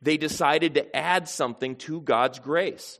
[0.00, 2.98] They decided to add something to God's grace.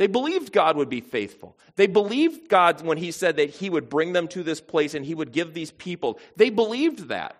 [0.00, 1.58] They believed God would be faithful.
[1.76, 5.04] They believed God when He said that He would bring them to this place and
[5.04, 6.18] He would give these people.
[6.36, 7.36] They believed that.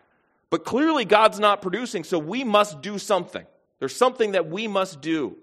[0.51, 3.47] But clearly, God's not producing, so we must do something.
[3.79, 5.39] There's something that we must do.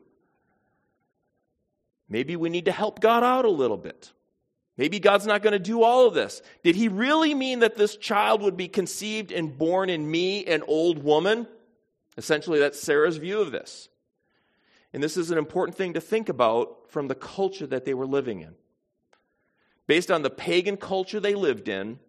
[2.07, 4.11] Maybe we need to help God out a little bit.
[4.77, 6.43] Maybe God's not going to do all of this.
[6.63, 10.61] Did he really mean that this child would be conceived and born in me, an
[10.67, 11.47] old woman?
[12.15, 13.89] Essentially, that's Sarah's view of this.
[14.93, 18.07] And this is an important thing to think about from the culture that they were
[18.07, 18.55] living in.
[19.85, 21.99] Based on the pagan culture they lived in,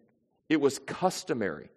[0.48, 1.70] it was customary,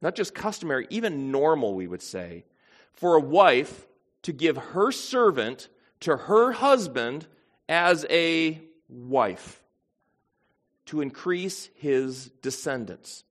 [0.00, 2.44] not just customary, even normal, we would say,
[2.92, 3.86] for a wife
[4.22, 5.68] to give her servant
[6.00, 7.26] to her husband
[7.68, 9.62] as a wife
[10.86, 13.24] to increase his descendants,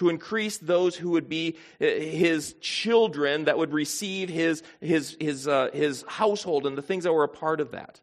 [0.00, 5.46] to increase those who would be uh, his children that would receive his, his, his,
[5.46, 8.00] uh, his household and the things that were a part of that.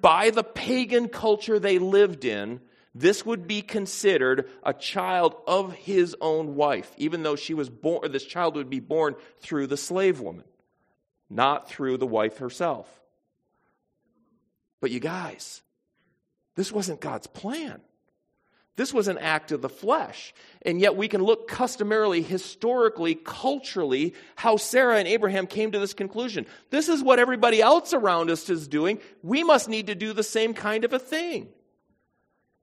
[0.00, 2.60] By the pagan culture they lived in,
[2.94, 8.12] this would be considered a child of his own wife, even though she was born,
[8.12, 10.44] this child would be born through the slave woman,
[11.28, 12.86] not through the wife herself.
[14.80, 15.60] But you guys,
[16.54, 17.80] this wasn't God's plan.
[18.76, 20.32] This was an act of the flesh.
[20.62, 25.92] And yet we can look customarily, historically, culturally, how Sarah and Abraham came to this
[25.92, 26.46] conclusion.
[26.70, 29.00] This is what everybody else around us is doing.
[29.22, 31.48] We must need to do the same kind of a thing.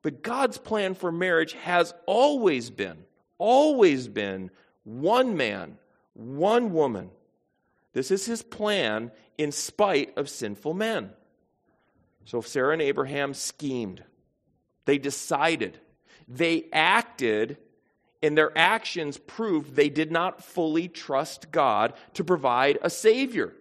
[0.02, 2.98] But God's plan for marriage has always been,
[3.38, 4.50] always been
[4.84, 5.78] one man,
[6.13, 7.12] one woman.
[7.93, 11.12] This is his plan in spite of sinful men.
[12.26, 14.04] So Sarah and Abraham schemed.
[14.86, 15.80] They decided
[16.28, 17.58] they acted,
[18.22, 23.54] and their actions proved they did not fully trust God to provide a Savior,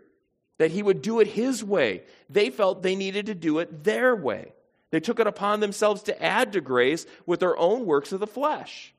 [0.59, 2.03] that He would do it His way.
[2.29, 4.53] They felt they needed to do it their way.
[4.91, 8.27] They took it upon themselves to add to grace with their own works of the
[8.27, 8.95] flesh.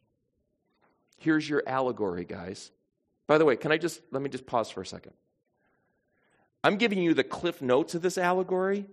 [1.18, 2.72] Here's your allegory, guys.
[3.26, 5.14] By the way, can I just let me just pause for a second?
[6.64, 8.86] I'm giving you the cliff notes of this allegory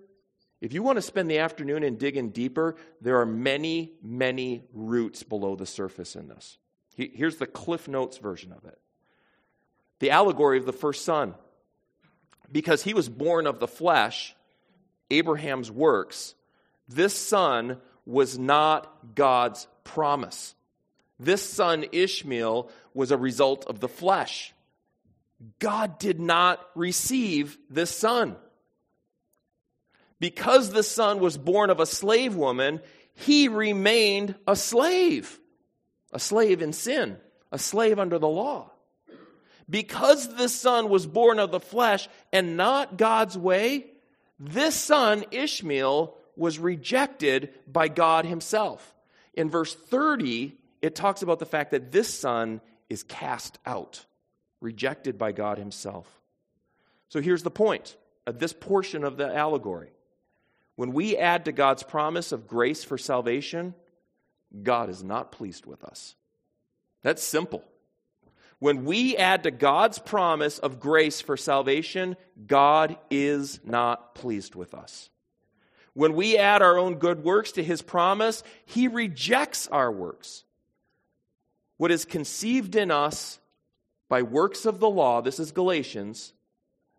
[0.61, 4.65] if you want to spend the afternoon and dig in deeper, there are many, many
[4.73, 6.59] roots below the surface in this.
[6.97, 8.79] Here's the Cliff Notes version of it
[9.99, 11.35] the allegory of the first son.
[12.53, 14.37] Because he was born of the flesh,
[15.11, 16.35] Abraham's works,
[16.89, 20.55] this son was not God's promise.
[21.19, 24.53] This son, Ishmael, was a result of the flesh.
[25.59, 28.37] God did not receive this son
[30.21, 32.81] because the son was born of a slave woman,
[33.15, 35.39] he remained a slave,
[36.13, 37.17] a slave in sin,
[37.53, 38.71] a slave under the law.
[39.69, 43.87] Because the son was born of the flesh and not God's way,
[44.39, 48.95] this son, Ishmael, was rejected by God himself.
[49.33, 54.05] In verse 30, it talks about the fact that this son is cast out,
[54.61, 56.07] rejected by God himself.
[57.09, 57.97] So here's the point
[58.27, 59.94] of this portion of the allegory
[60.77, 63.75] when we add to God's promise of grace for salvation,
[64.63, 66.15] God is not pleased with us.
[67.03, 67.65] That's simple.
[68.59, 74.75] When we add to God's promise of grace for salvation, God is not pleased with
[74.75, 75.11] us.
[75.93, 80.45] When we add our own good works to his promise, he rejects our works.
[81.77, 83.39] What is conceived in us
[84.09, 86.33] by works of the law, this is Galatians,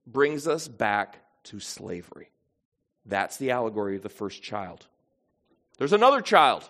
[0.05, 2.29] brings us back to slavery.
[3.05, 4.85] That's the allegory of the first child.
[5.77, 6.67] There's another child.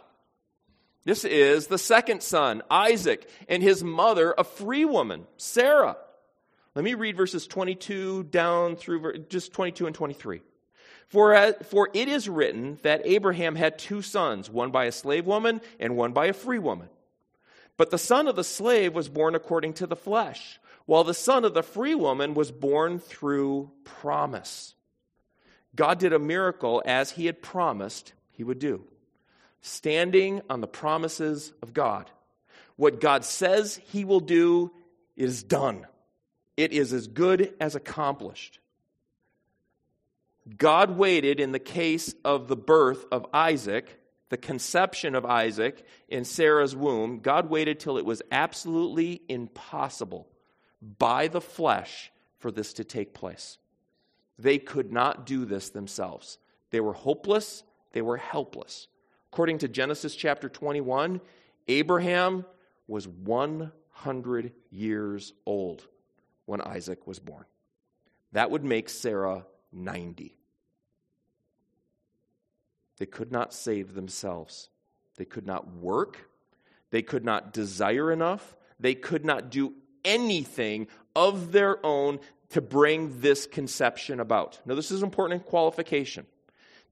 [1.06, 5.98] This is the second son, Isaac, and his mother, a free woman, Sarah.
[6.74, 10.42] Let me read verses 22 down through just 22 and 23.
[11.08, 15.28] For, uh, for it is written that Abraham had two sons, one by a slave
[15.28, 16.90] woman and one by a free woman.
[17.78, 21.46] But the son of the slave was born according to the flesh, while the son
[21.46, 24.74] of the free woman was born through promise.
[25.76, 28.84] God did a miracle as he had promised he would do,
[29.62, 32.10] standing on the promises of God.
[32.76, 34.72] What God says he will do
[35.16, 35.86] is done,
[36.58, 38.60] it is as good as accomplished.
[40.58, 46.24] God waited in the case of the birth of Isaac, the conception of Isaac in
[46.24, 47.20] Sarah's womb.
[47.20, 50.28] God waited till it was absolutely impossible
[51.00, 53.58] by the flesh for this to take place.
[54.38, 56.38] They could not do this themselves.
[56.72, 58.88] They were hopeless, they were helpless.
[59.32, 61.22] According to Genesis chapter 21,
[61.68, 62.46] Abraham
[62.88, 65.88] was 100 years old
[66.46, 67.46] when Isaac was born.
[68.34, 70.38] That would make Sarah 90.
[72.98, 74.70] They could not save themselves.
[75.18, 76.30] They could not work.
[76.92, 78.56] They could not desire enough.
[78.80, 84.60] They could not do anything of their own to bring this conception about.
[84.66, 86.26] Now, this is an important qualification.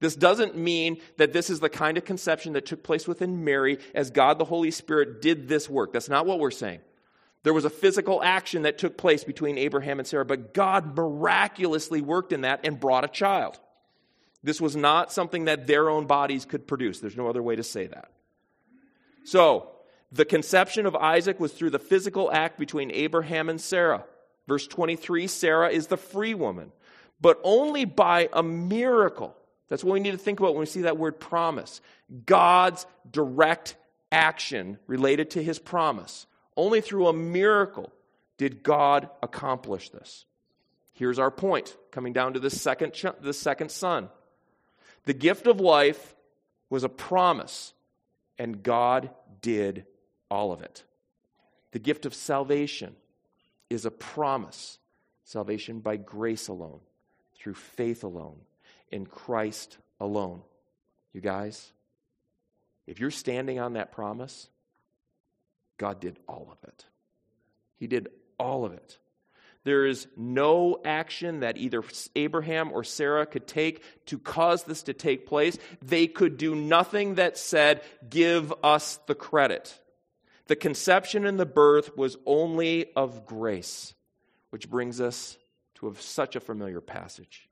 [0.00, 3.78] This doesn't mean that this is the kind of conception that took place within Mary
[3.94, 5.92] as God the Holy Spirit did this work.
[5.92, 6.80] That's not what we're saying.
[7.44, 12.00] There was a physical action that took place between Abraham and Sarah, but God miraculously
[12.00, 13.60] worked in that and brought a child.
[14.42, 17.00] This was not something that their own bodies could produce.
[17.00, 18.10] There's no other way to say that.
[19.24, 19.70] So,
[20.12, 24.04] the conception of Isaac was through the physical act between Abraham and Sarah.
[24.46, 26.72] Verse 23 Sarah is the free woman,
[27.20, 29.36] but only by a miracle.
[29.68, 31.80] That's what we need to think about when we see that word promise.
[32.26, 33.76] God's direct
[34.12, 36.26] action related to his promise.
[36.56, 37.92] Only through a miracle
[38.36, 40.26] did God accomplish this.
[40.92, 44.10] Here's our point coming down to the second, the second son.
[45.06, 46.14] The gift of life
[46.70, 47.72] was a promise,
[48.38, 49.10] and God
[49.40, 49.86] did
[50.30, 50.84] all of it.
[51.72, 52.94] The gift of salvation
[53.70, 54.78] is a promise
[55.24, 56.80] salvation by grace alone,
[57.36, 58.36] through faith alone,
[58.90, 60.42] in Christ alone.
[61.12, 61.72] You guys,
[62.86, 64.48] If you're standing on that promise,
[65.78, 66.84] God did all of it.
[67.76, 68.08] He did
[68.38, 68.98] all of it.
[69.64, 71.82] There is no action that either
[72.14, 75.56] Abraham or Sarah could take to cause this to take place.
[75.80, 79.78] They could do nothing that said, Give us the credit.
[80.46, 83.94] The conception and the birth was only of grace,
[84.50, 85.38] which brings us
[85.76, 87.48] to such a familiar passage.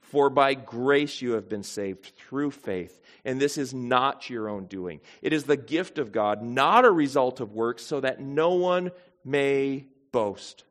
[0.00, 4.66] For by grace you have been saved through faith, and this is not your own
[4.66, 5.00] doing.
[5.22, 8.92] It is the gift of God, not a result of works, so that no one
[9.24, 10.64] may boast.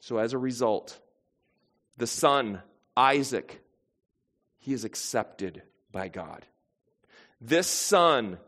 [0.00, 0.98] So, as a result,
[1.98, 2.62] the son,
[2.96, 3.60] Isaac,
[4.58, 6.46] he is accepted by God.
[7.38, 8.38] This son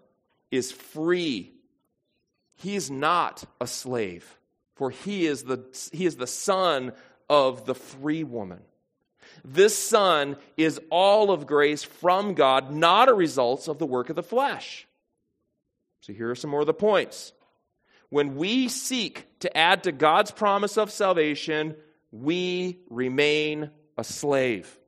[0.52, 1.52] is free.
[2.54, 4.38] He is not a slave,
[4.76, 6.92] for he is the, he is the son
[7.28, 8.60] of the free woman.
[9.44, 14.16] This son is all of grace from God, not a result of the work of
[14.16, 14.86] the flesh.
[16.02, 17.32] So here are some more of the points
[18.12, 21.74] when we seek to add to God's promise of salvation,
[22.10, 24.78] we remain a slave.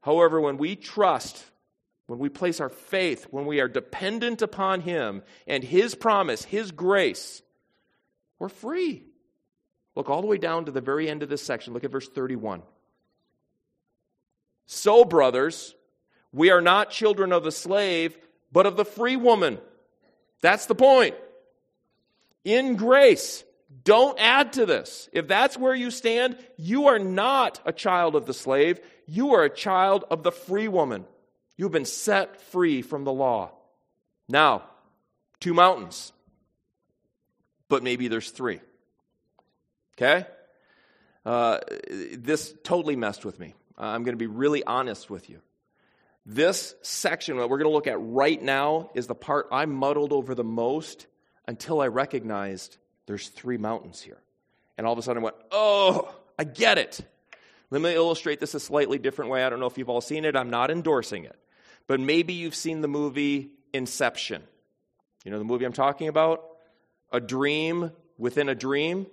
[0.00, 1.44] However, when we trust,
[2.12, 6.70] when we place our faith, when we are dependent upon Him and His promise, His
[6.70, 7.40] grace,
[8.38, 9.04] we're free.
[9.96, 11.72] Look all the way down to the very end of this section.
[11.72, 12.64] Look at verse 31.
[14.66, 15.74] So, brothers,
[16.34, 18.14] we are not children of the slave,
[18.52, 19.58] but of the free woman.
[20.42, 21.14] That's the point
[22.44, 23.42] in grace.
[23.84, 25.08] Don't add to this.
[25.14, 28.80] If that's where you stand, you are not a child of the slave.
[29.06, 31.06] You are a child of the free woman.
[31.62, 33.52] You've been set free from the law.
[34.28, 34.64] Now,
[35.38, 36.12] two mountains,
[37.68, 38.58] but maybe there's three.
[39.96, 40.26] Okay?
[41.24, 41.58] Uh,
[42.14, 43.54] this totally messed with me.
[43.78, 45.40] I'm going to be really honest with you.
[46.26, 50.12] This section that we're going to look at right now is the part I muddled
[50.12, 51.06] over the most
[51.46, 54.18] until I recognized there's three mountains here.
[54.76, 57.00] And all of a sudden I went, oh, I get it.
[57.70, 59.44] Let me illustrate this a slightly different way.
[59.44, 60.34] I don't know if you've all seen it.
[60.34, 61.38] I'm not endorsing it.
[61.86, 64.42] But maybe you've seen the movie Inception.
[65.24, 66.44] You know the movie I'm talking about?
[67.12, 69.06] A dream within a dream.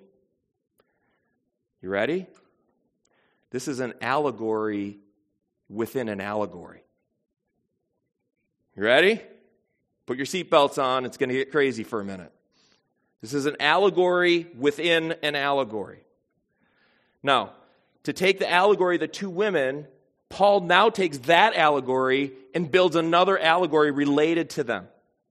[1.82, 2.28] You ready?
[3.52, 5.00] This is an allegory
[5.70, 6.84] within an allegory.
[8.76, 9.22] You ready?
[10.06, 12.32] Put your seatbelts on, it's going to get crazy for a minute.
[13.22, 16.00] This is an allegory within an allegory.
[17.22, 17.52] Now,
[18.04, 19.86] to take the allegory the two women,
[20.30, 24.88] Paul now takes that allegory and builds another allegory related to them.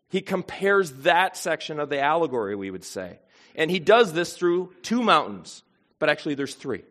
[0.09, 3.21] He compares that section of the allegory, we would say.
[3.55, 5.63] And he does this through two mountains,
[5.99, 6.83] but actually there's three.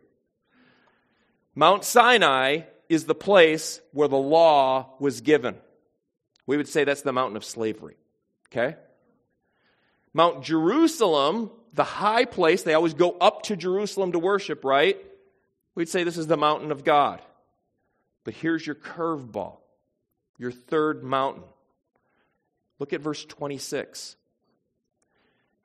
[1.54, 5.56] Mount Sinai is the place where the law was given.
[6.46, 7.96] We would say that's the mountain of slavery.
[8.50, 8.76] Okay?
[10.14, 14.96] Mount Jerusalem, the high place, they always go up to Jerusalem to worship, right?
[15.74, 17.20] We'd say this is the mountain of God.
[18.28, 19.56] But here's your curveball,
[20.36, 21.44] your third mountain.
[22.78, 24.16] Look at verse 26.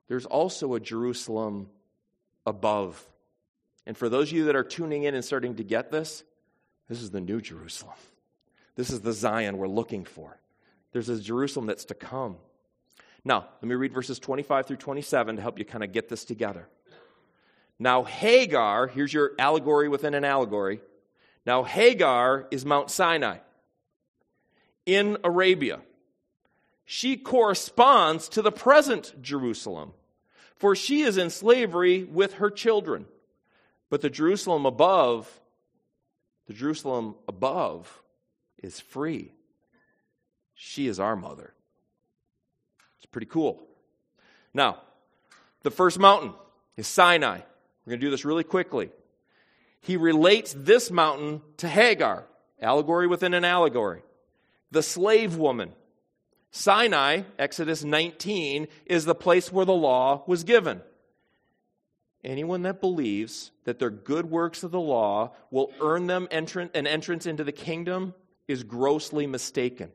[0.07, 1.68] There's also a Jerusalem
[2.47, 3.05] above.
[3.86, 6.24] And for those of you that are tuning in and starting to get this,
[6.88, 7.97] this is the new Jerusalem.
[8.78, 10.39] This is the Zion we're looking for.
[10.93, 12.38] There's a Jerusalem that's to come.
[13.26, 16.24] Now, let me read verses 25 through 27 to help you kind of get this
[16.24, 16.70] together.
[17.78, 20.80] Now, Hagar, here's your allegory within an allegory.
[21.45, 23.37] Now, Hagar is Mount Sinai
[24.85, 25.79] in Arabia.
[26.85, 29.93] She corresponds to the present Jerusalem,
[30.55, 33.05] for she is in slavery with her children.
[33.89, 35.41] But the Jerusalem above,
[36.47, 38.01] the Jerusalem above,
[38.61, 39.33] is free
[40.55, 41.53] she is our mother.
[42.97, 43.67] It's pretty cool.
[44.53, 44.79] Now,
[45.63, 46.33] the first mountain
[46.77, 47.39] is Sinai.
[47.85, 48.89] We're going to do this really quickly.
[49.84, 52.25] He relates this mountain to Hagar,
[52.61, 54.01] allegory within an allegory.
[54.71, 55.73] The slave woman.
[56.51, 60.81] Sinai, Exodus 19, is the place where the law was given.
[62.23, 67.25] Anyone that believes that their good works of the law will earn them an entrance
[67.25, 68.13] into the kingdom
[68.47, 69.91] is grossly mistaken.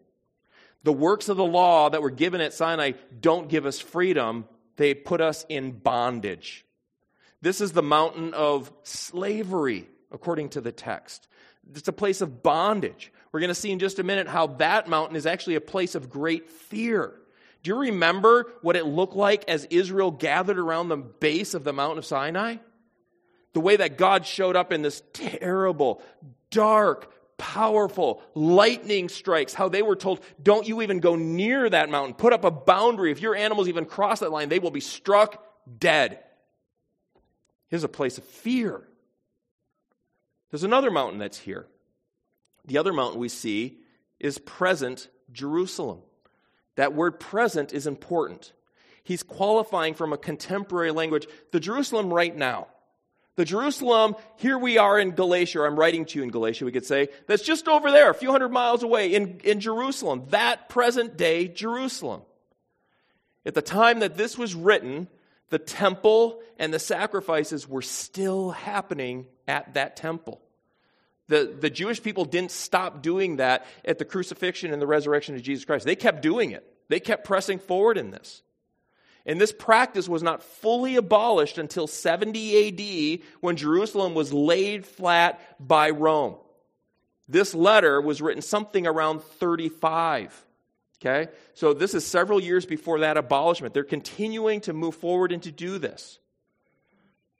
[0.82, 4.92] The works of the law that were given at Sinai don't give us freedom, they
[4.92, 6.66] put us in bondage.
[7.40, 11.28] This is the mountain of slavery, according to the text.
[11.74, 13.12] It's a place of bondage.
[13.30, 15.94] We're going to see in just a minute how that mountain is actually a place
[15.94, 17.14] of great fear.
[17.62, 21.72] Do you remember what it looked like as Israel gathered around the base of the
[21.72, 22.56] mountain of Sinai?
[23.52, 26.02] The way that God showed up in this terrible,
[26.50, 32.14] dark, powerful lightning strikes, how they were told, don't you even go near that mountain.
[32.14, 33.10] Put up a boundary.
[33.10, 35.44] If your animals even cross that line, they will be struck
[35.78, 36.20] dead.
[37.68, 38.82] Here's a place of fear.
[40.50, 41.66] There's another mountain that's here.
[42.64, 43.78] The other mountain we see
[44.18, 46.00] is present Jerusalem.
[46.76, 48.52] That word present is important.
[49.02, 51.26] He's qualifying from a contemporary language.
[51.50, 52.68] The Jerusalem right now.
[53.36, 56.84] The Jerusalem, here we are in Galatia, I'm writing to you in Galatia, we could
[56.84, 60.24] say, that's just over there, a few hundred miles away in, in Jerusalem.
[60.30, 62.22] That present day Jerusalem.
[63.46, 65.06] At the time that this was written,
[65.50, 70.40] the temple and the sacrifices were still happening at that temple.
[71.28, 75.42] The, the Jewish people didn't stop doing that at the crucifixion and the resurrection of
[75.42, 75.84] Jesus Christ.
[75.84, 78.42] They kept doing it, they kept pressing forward in this.
[79.26, 85.38] And this practice was not fully abolished until 70 AD when Jerusalem was laid flat
[85.60, 86.36] by Rome.
[87.28, 90.46] This letter was written something around 35.
[91.00, 91.30] Okay?
[91.54, 93.72] So this is several years before that abolishment.
[93.74, 96.18] They're continuing to move forward and to do this.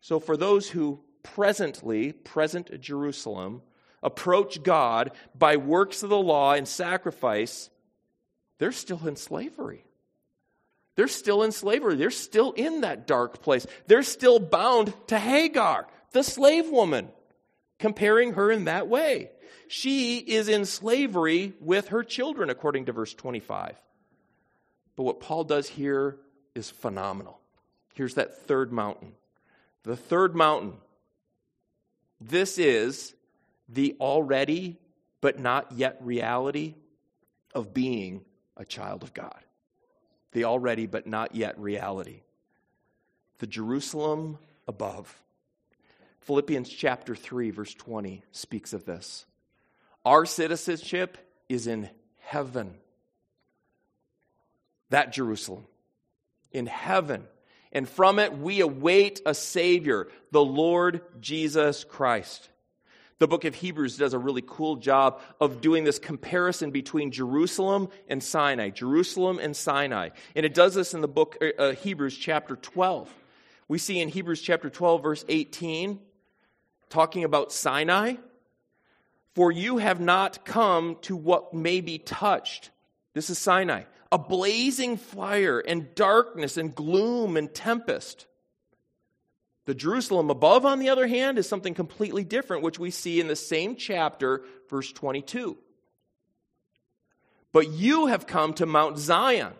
[0.00, 3.62] So for those who presently, present Jerusalem,
[4.02, 7.68] approach God by works of the law and sacrifice,
[8.58, 9.84] they're still in slavery.
[10.94, 11.96] They're still in slavery.
[11.96, 13.66] They're still in that dark place.
[13.86, 17.08] They're still bound to Hagar, the slave woman,
[17.78, 19.30] comparing her in that way.
[19.68, 23.76] She is in slavery with her children, according to verse 25.
[24.96, 26.16] But what Paul does here
[26.54, 27.40] is phenomenal.
[27.94, 29.12] Here's that third mountain.
[29.84, 30.74] The third mountain.
[32.20, 33.14] This is
[33.68, 34.78] the already
[35.20, 36.74] but not yet reality
[37.54, 38.24] of being
[38.56, 39.38] a child of God.
[40.32, 42.22] The already but not yet reality.
[43.38, 45.16] The Jerusalem above.
[46.20, 49.24] Philippians chapter 3, verse 20 speaks of this.
[50.08, 51.18] Our citizenship
[51.50, 51.90] is in
[52.20, 52.72] heaven.
[54.88, 55.66] That Jerusalem.
[56.50, 57.24] In heaven.
[57.72, 62.48] And from it we await a Savior, the Lord Jesus Christ.
[63.18, 67.90] The book of Hebrews does a really cool job of doing this comparison between Jerusalem
[68.08, 68.70] and Sinai.
[68.70, 70.08] Jerusalem and Sinai.
[70.34, 73.14] And it does this in the book uh, uh, Hebrews chapter 12.
[73.68, 76.00] We see in Hebrews chapter 12, verse 18,
[76.88, 78.14] talking about Sinai.
[79.38, 82.70] For you have not come to what may be touched.
[83.14, 83.84] This is Sinai.
[84.10, 88.26] A blazing fire and darkness and gloom and tempest
[89.64, 93.28] the Jerusalem above, on the other hand, is something completely different, which we see in
[93.28, 95.56] the same chapter, verse 22.
[97.52, 99.52] But you have come to Mount Zion,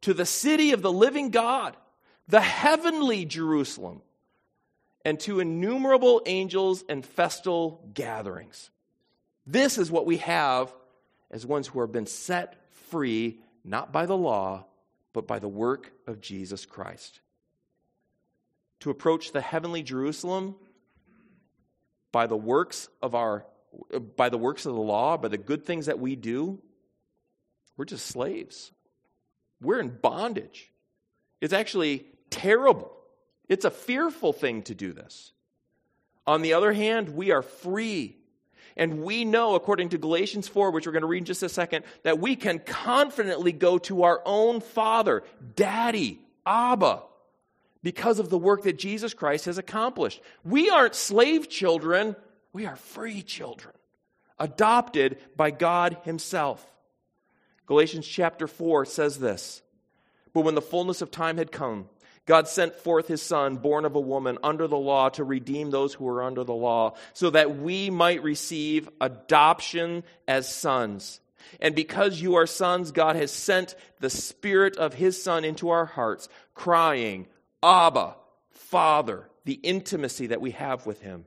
[0.00, 1.76] to the city of the living God,
[2.26, 4.00] the heavenly Jerusalem,
[5.04, 8.70] and to innumerable angels and festal gatherings.
[9.46, 10.72] This is what we have
[11.30, 12.56] as ones who have been set
[12.90, 14.66] free, not by the law,
[15.12, 17.20] but by the work of Jesus Christ
[18.80, 20.56] to approach the heavenly Jerusalem
[22.12, 23.46] by the works of our
[24.16, 26.60] by the works of the law, by the good things that we do,
[27.76, 28.72] we're just slaves.
[29.62, 30.72] We're in bondage.
[31.40, 32.90] It's actually terrible.
[33.48, 35.32] It's a fearful thing to do this.
[36.26, 38.16] On the other hand, we are free.
[38.80, 41.50] And we know, according to Galatians 4, which we're going to read in just a
[41.50, 45.22] second, that we can confidently go to our own Father,
[45.54, 47.02] Daddy, Abba,
[47.82, 50.22] because of the work that Jesus Christ has accomplished.
[50.44, 52.16] We aren't slave children,
[52.54, 53.74] we are free children,
[54.38, 56.66] adopted by God Himself.
[57.66, 59.60] Galatians chapter 4 says this
[60.32, 61.90] But when the fullness of time had come,
[62.26, 65.94] God sent forth his Son, born of a woman, under the law, to redeem those
[65.94, 71.20] who were under the law, so that we might receive adoption as sons.
[71.60, 75.86] And because you are sons, God has sent the Spirit of his Son into our
[75.86, 77.26] hearts, crying,
[77.62, 78.16] Abba,
[78.50, 81.26] Father, the intimacy that we have with Him.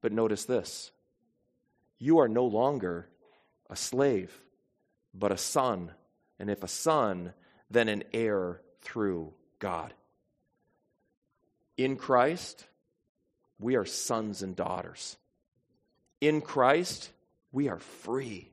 [0.00, 0.90] But notice this
[1.98, 3.06] you are no longer
[3.68, 4.32] a slave,
[5.14, 5.92] but a son.
[6.38, 7.34] And if a son,
[7.70, 9.92] then an heir through God.
[11.76, 12.66] In Christ,
[13.58, 15.16] we are sons and daughters.
[16.20, 17.10] In Christ,
[17.52, 18.50] we are free.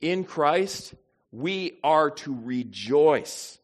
[0.00, 0.94] In Christ,
[1.32, 3.58] we are to rejoice.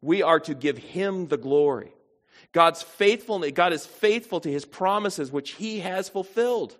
[0.00, 1.92] We are to give him the glory.
[2.52, 6.76] God's faithfulness, God is faithful to his promises, which he has fulfilled.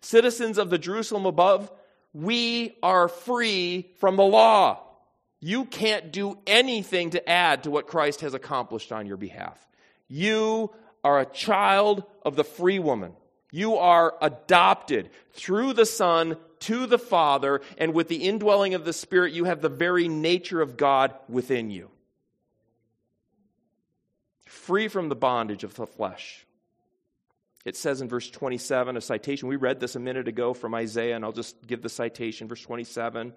[0.00, 1.70] Citizens of the Jerusalem above,
[2.12, 4.80] we are free from the law.
[5.40, 9.58] You can't do anything to add to what Christ has accomplished on your behalf.
[10.06, 10.70] You
[11.02, 13.12] are a child of the free woman.
[13.50, 18.92] You are adopted through the Son to the Father, and with the indwelling of the
[18.92, 21.90] Spirit, you have the very nature of God within you.
[24.44, 26.44] Free from the bondage of the flesh.
[27.64, 29.48] It says in verse 27, a citation.
[29.48, 32.62] We read this a minute ago from Isaiah, and I'll just give the citation, verse
[32.62, 33.32] 27.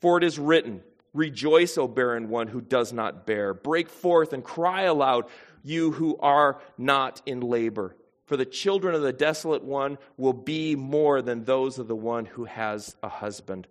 [0.00, 0.82] For it is written,
[1.14, 3.52] Rejoice, O barren one who does not bear.
[3.52, 5.26] Break forth and cry aloud,
[5.62, 7.94] you who are not in labor.
[8.24, 12.24] For the children of the desolate one will be more than those of the one
[12.24, 13.66] who has a husband.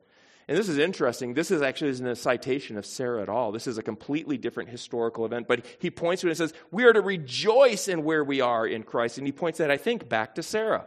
[0.47, 1.33] And this is interesting.
[1.33, 3.51] This is actually isn't a citation of Sarah at all.
[3.51, 5.47] This is a completely different historical event.
[5.47, 8.67] But he points to it and says, We are to rejoice in where we are
[8.67, 9.17] in Christ.
[9.17, 10.85] And he points that, I think, back to Sarah.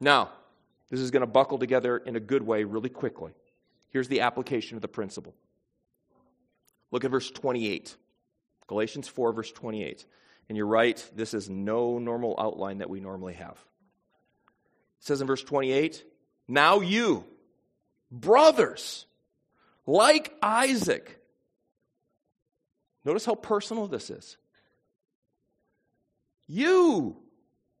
[0.00, 0.30] Now,
[0.90, 3.32] this is going to buckle together in a good way really quickly.
[3.90, 5.34] Here's the application of the principle.
[6.90, 7.96] Look at verse 28.
[8.66, 10.04] Galatians 4, verse 28.
[10.48, 13.58] And you're right, this is no normal outline that we normally have.
[14.98, 16.04] It says in verse 28
[16.48, 17.24] Now you,
[18.10, 19.06] brothers,
[19.86, 21.20] like Isaac.
[23.04, 24.36] Notice how personal this is.
[26.48, 27.16] You,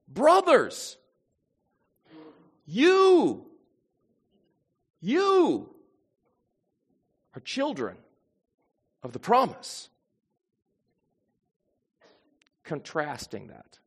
[0.08, 0.96] brothers,
[2.64, 3.46] you,
[5.00, 5.75] you
[7.36, 7.96] are children
[9.02, 9.90] of the promise.
[12.64, 13.78] Contrasting that.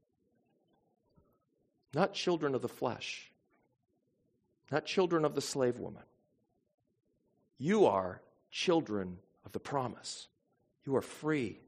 [1.94, 3.32] Not children of the flesh,
[4.72, 6.04] not children of the slave woman.
[7.58, 8.22] You are
[8.52, 10.28] children of the promise.
[10.86, 11.60] You are free.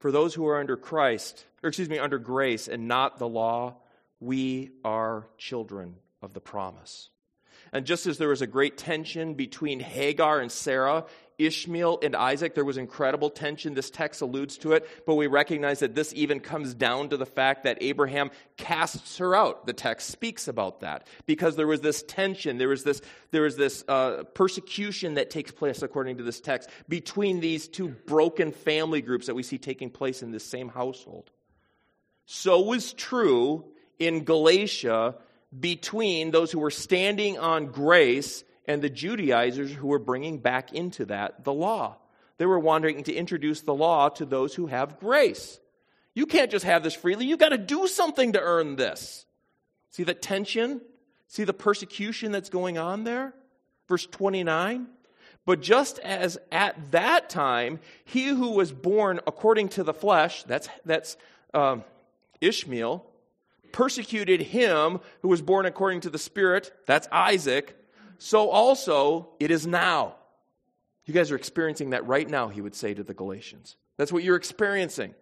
[0.00, 3.76] For those who are under Christ, or excuse me, under grace and not the law,
[4.18, 7.11] we are children of the promise.
[7.72, 11.06] And just as there was a great tension between Hagar and Sarah,
[11.38, 13.74] Ishmael and Isaac, there was incredible tension.
[13.74, 17.26] This text alludes to it, but we recognize that this even comes down to the
[17.26, 19.66] fact that Abraham casts her out.
[19.66, 23.00] The text speaks about that because there was this tension, there was this,
[23.30, 27.88] there was this uh, persecution that takes place, according to this text, between these two
[27.88, 31.30] broken family groups that we see taking place in this same household.
[32.26, 33.64] So was true
[33.98, 35.16] in Galatia
[35.58, 41.06] between those who were standing on grace and the Judaizers who were bringing back into
[41.06, 41.96] that the law.
[42.38, 45.60] They were wanting to introduce the law to those who have grace.
[46.14, 47.26] You can't just have this freely.
[47.26, 49.26] You've got to do something to earn this.
[49.90, 50.80] See the tension?
[51.28, 53.34] See the persecution that's going on there?
[53.88, 54.86] Verse 29.
[55.44, 60.68] But just as at that time, he who was born according to the flesh, that's,
[60.84, 61.16] that's
[61.52, 61.84] um,
[62.40, 63.04] Ishmael,
[63.72, 67.76] persecuted him who was born according to the Spirit, that's Isaac,
[68.18, 70.14] so also it is now.
[71.04, 73.76] You guys are experiencing that right now, he would say to the Galatians.
[73.96, 75.14] That's what you're experiencing.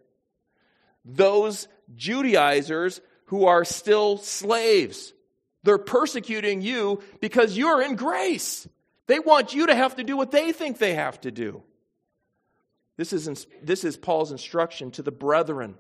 [1.05, 5.15] Those Judaizers who are still slaves,
[5.63, 8.69] they're persecuting you because you're in grace.
[9.07, 11.63] They want you to have to do what they think they have to do.
[12.97, 15.77] This is, this is Paul's instruction to the brethren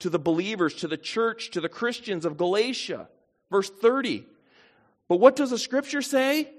[0.00, 3.08] to the believers, to the church, to the Christians of Galatia.
[3.50, 4.26] Verse 30.
[5.08, 6.50] But what does the scripture say?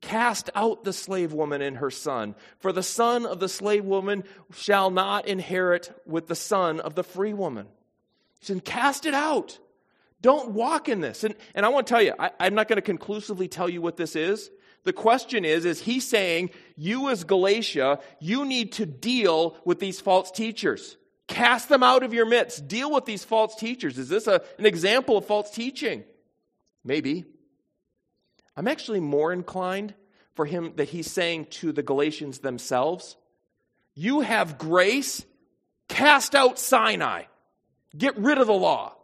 [0.00, 4.24] Cast out the slave woman and her son, for the son of the slave woman
[4.54, 7.66] shall not inherit with the son of the free woman.
[8.38, 9.58] He said, Cast it out.
[10.22, 11.24] Don't walk in this.
[11.24, 13.82] And, and I want to tell you, I, I'm not going to conclusively tell you
[13.82, 14.50] what this is.
[14.84, 20.00] The question is, is he saying, you as Galatia, you need to deal with these
[20.00, 20.96] false teachers?
[21.30, 22.66] Cast them out of your midst.
[22.66, 23.96] Deal with these false teachers.
[23.98, 26.02] Is this a, an example of false teaching?
[26.84, 27.24] Maybe.
[28.56, 29.94] I'm actually more inclined
[30.34, 33.14] for him that he's saying to the Galatians themselves,
[33.94, 35.24] You have grace,
[35.88, 37.22] cast out Sinai,
[37.96, 38.96] get rid of the law.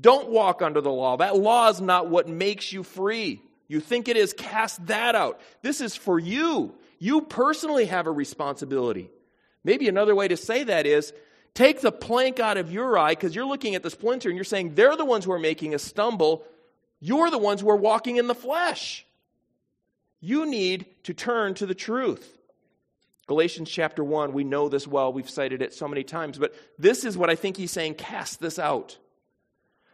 [0.00, 1.16] Don't walk under the law.
[1.16, 3.42] That law is not what makes you free.
[3.66, 5.40] You think it is, cast that out.
[5.62, 6.76] This is for you.
[7.00, 9.10] You personally have a responsibility.
[9.64, 11.12] Maybe another way to say that is
[11.58, 14.44] Take the plank out of your eye because you're looking at the splinter and you're
[14.44, 16.44] saying they're the ones who are making us stumble.
[17.00, 19.04] You're the ones who are walking in the flesh.
[20.20, 22.38] You need to turn to the truth.
[23.26, 25.12] Galatians chapter 1, we know this well.
[25.12, 28.38] We've cited it so many times, but this is what I think he's saying cast
[28.38, 28.96] this out.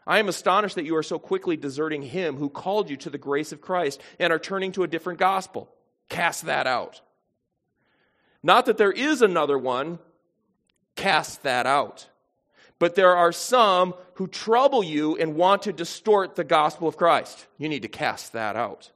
[0.06, 3.16] I am astonished that you are so quickly deserting him who called you to the
[3.16, 5.72] grace of Christ and are turning to a different gospel.
[6.10, 7.00] Cast that out.
[8.42, 9.98] Not that there is another one,
[10.96, 12.08] cast that out.
[12.78, 17.46] But there are some who trouble you and want to distort the gospel of Christ.
[17.56, 18.90] You need to cast that out.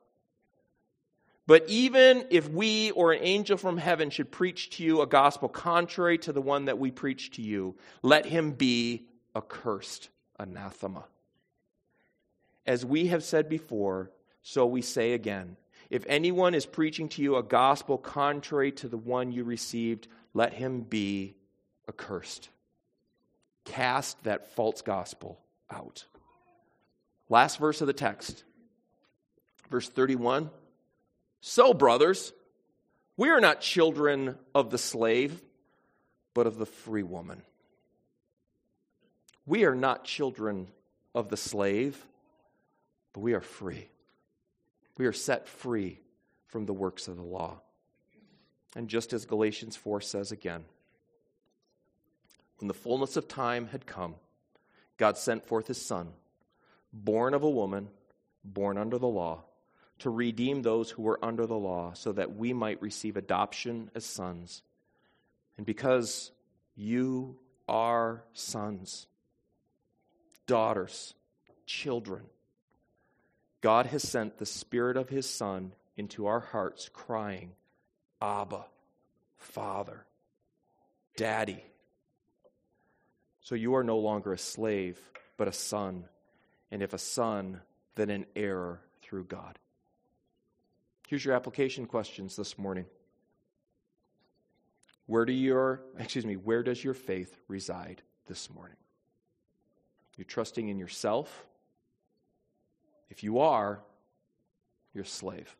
[1.46, 5.48] But even if we or an angel from heaven should preach to you a gospel
[5.48, 11.04] contrary to the one that we preach to you, let him be accursed, anathema.
[12.66, 14.10] As we have said before,
[14.42, 15.56] so we say again.
[15.88, 20.52] If anyone is preaching to you a gospel contrary to the one you received, let
[20.52, 21.34] him be
[21.88, 22.48] accursed.
[23.64, 26.04] Cast that false gospel out.
[27.28, 28.44] Last verse of the text,
[29.70, 30.50] verse 31.
[31.40, 32.32] So, brothers,
[33.16, 35.42] we are not children of the slave,
[36.34, 37.42] but of the free woman.
[39.46, 40.68] We are not children
[41.14, 42.02] of the slave,
[43.12, 43.88] but we are free.
[44.96, 46.00] We are set free
[46.48, 47.60] from the works of the law.
[48.76, 50.64] And just as Galatians 4 says again,
[52.58, 54.16] when the fullness of time had come,
[54.96, 56.08] God sent forth his Son,
[56.92, 57.88] born of a woman,
[58.44, 59.44] born under the law,
[60.00, 64.04] to redeem those who were under the law, so that we might receive adoption as
[64.04, 64.62] sons.
[65.56, 66.30] And because
[66.76, 67.36] you
[67.68, 69.06] are sons,
[70.46, 71.14] daughters,
[71.66, 72.22] children,
[73.60, 77.52] God has sent the Spirit of His Son into our hearts, crying,
[78.22, 78.64] Abba,
[79.36, 80.06] Father,
[81.16, 81.62] Daddy.
[83.48, 84.98] So you are no longer a slave,
[85.38, 86.04] but a son.
[86.70, 87.62] And if a son,
[87.94, 89.58] then an heir through God.
[91.06, 92.84] Here's your application questions this morning.
[95.06, 98.76] Where do your excuse me, where does your faith reside this morning?
[100.18, 101.46] You're trusting in yourself?
[103.08, 103.80] If you are,
[104.92, 105.56] you're a slave.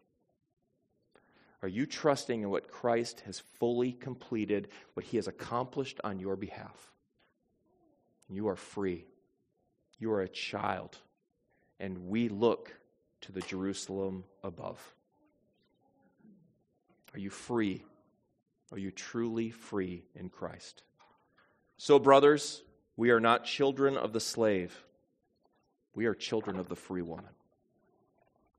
[1.63, 6.37] Are you trusting in what Christ has fully completed, what he has accomplished on your
[6.37, 6.93] behalf?
[8.29, 9.07] You are free.
[9.99, 10.97] You are a child.
[11.81, 12.73] And we look
[13.23, 14.81] to the Jerusalem above.
[17.15, 17.83] Are you free?
[18.73, 20.83] Are you truly free in Christ?
[21.79, 22.63] So, brothers,
[22.97, 24.85] we are not children of the slave,
[25.95, 27.38] we are children of the free woman.